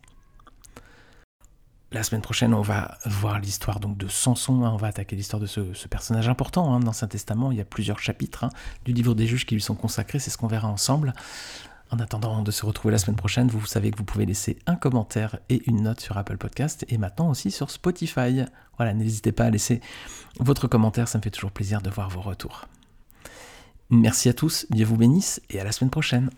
La 1.93 2.03
semaine 2.03 2.21
prochaine, 2.21 2.53
on 2.53 2.63
va 2.63 2.99
voir 3.05 3.39
l'histoire 3.39 3.79
donc 3.79 3.97
de 3.97 4.09
Samson. 4.09 4.65
Hein. 4.65 4.73
on 4.73 4.77
va 4.77 4.89
attaquer 4.89 5.15
l'histoire 5.15 5.41
de 5.41 5.47
ce, 5.47 5.61
personnage 5.89 6.29
important 6.29 6.75
hein. 6.75 6.81
dans 6.81 6.87
l'Ancien 6.87 7.07
Testament. 7.07 7.53
Il 7.53 7.59
y 7.59 7.61
a 7.61 7.65
plusieurs 7.65 8.01
chapitres 8.01 8.45
hein, 8.45 8.51
du 8.85 8.93
livre 8.93 9.15
des 9.15 9.27
juges 9.27 9.47
qui 9.47 9.55
lui 9.55 9.63
sont 9.63 9.77
consacrés. 9.77 10.19
C'est 10.19 10.31
ce 10.31 10.37
qu'on 10.37 10.49
verra 10.49 10.69
ensemble. 10.69 11.13
En 11.91 12.01
attendant 12.01 12.43
de 12.43 12.51
se 12.51 12.67
retrouver 12.67 12.91
la 12.91 12.99
semaine 12.99 13.17
prochaine, 13.17 13.47
vous 13.47 13.65
savez 13.65 13.93
que 13.93 13.99
vous 13.99 14.05
pouvez 14.05 14.27
laisser 14.27 14.59
un 14.67 14.75
commentaire 14.75 15.39
et 15.49 15.63
une 15.69 15.83
note 15.83 16.01
sur 16.01 16.19
Apple 16.19 16.37
Podcast 16.37 16.85
et 16.89 16.99
maintenant 16.99 17.31
aussi 17.31 17.53
sur 17.53 17.71
Spotify. 17.71 18.43
Voilà, 18.77 18.93
n'hésitez 18.93 19.31
pas 19.31 19.45
à 19.45 19.51
laisser 19.51 19.81
votre 20.41 20.67
commentaire, 20.67 21.07
ça 21.07 21.19
me 21.19 21.23
fait 21.23 21.31
toujours 21.31 21.53
plaisir 21.53 21.83
de 21.83 21.91
voir 21.91 22.09
vos 22.09 22.21
retours. 22.21 22.67
Merci 23.91 24.29
à 24.29 24.35
tous, 24.35 24.67
Dieu 24.71 24.85
vous 24.85 24.97
bénisse 24.97 25.41
et 25.49 25.61
à 25.61 25.65
la 25.65 25.71
semaine 25.71 25.91
prochaine. 25.91 26.31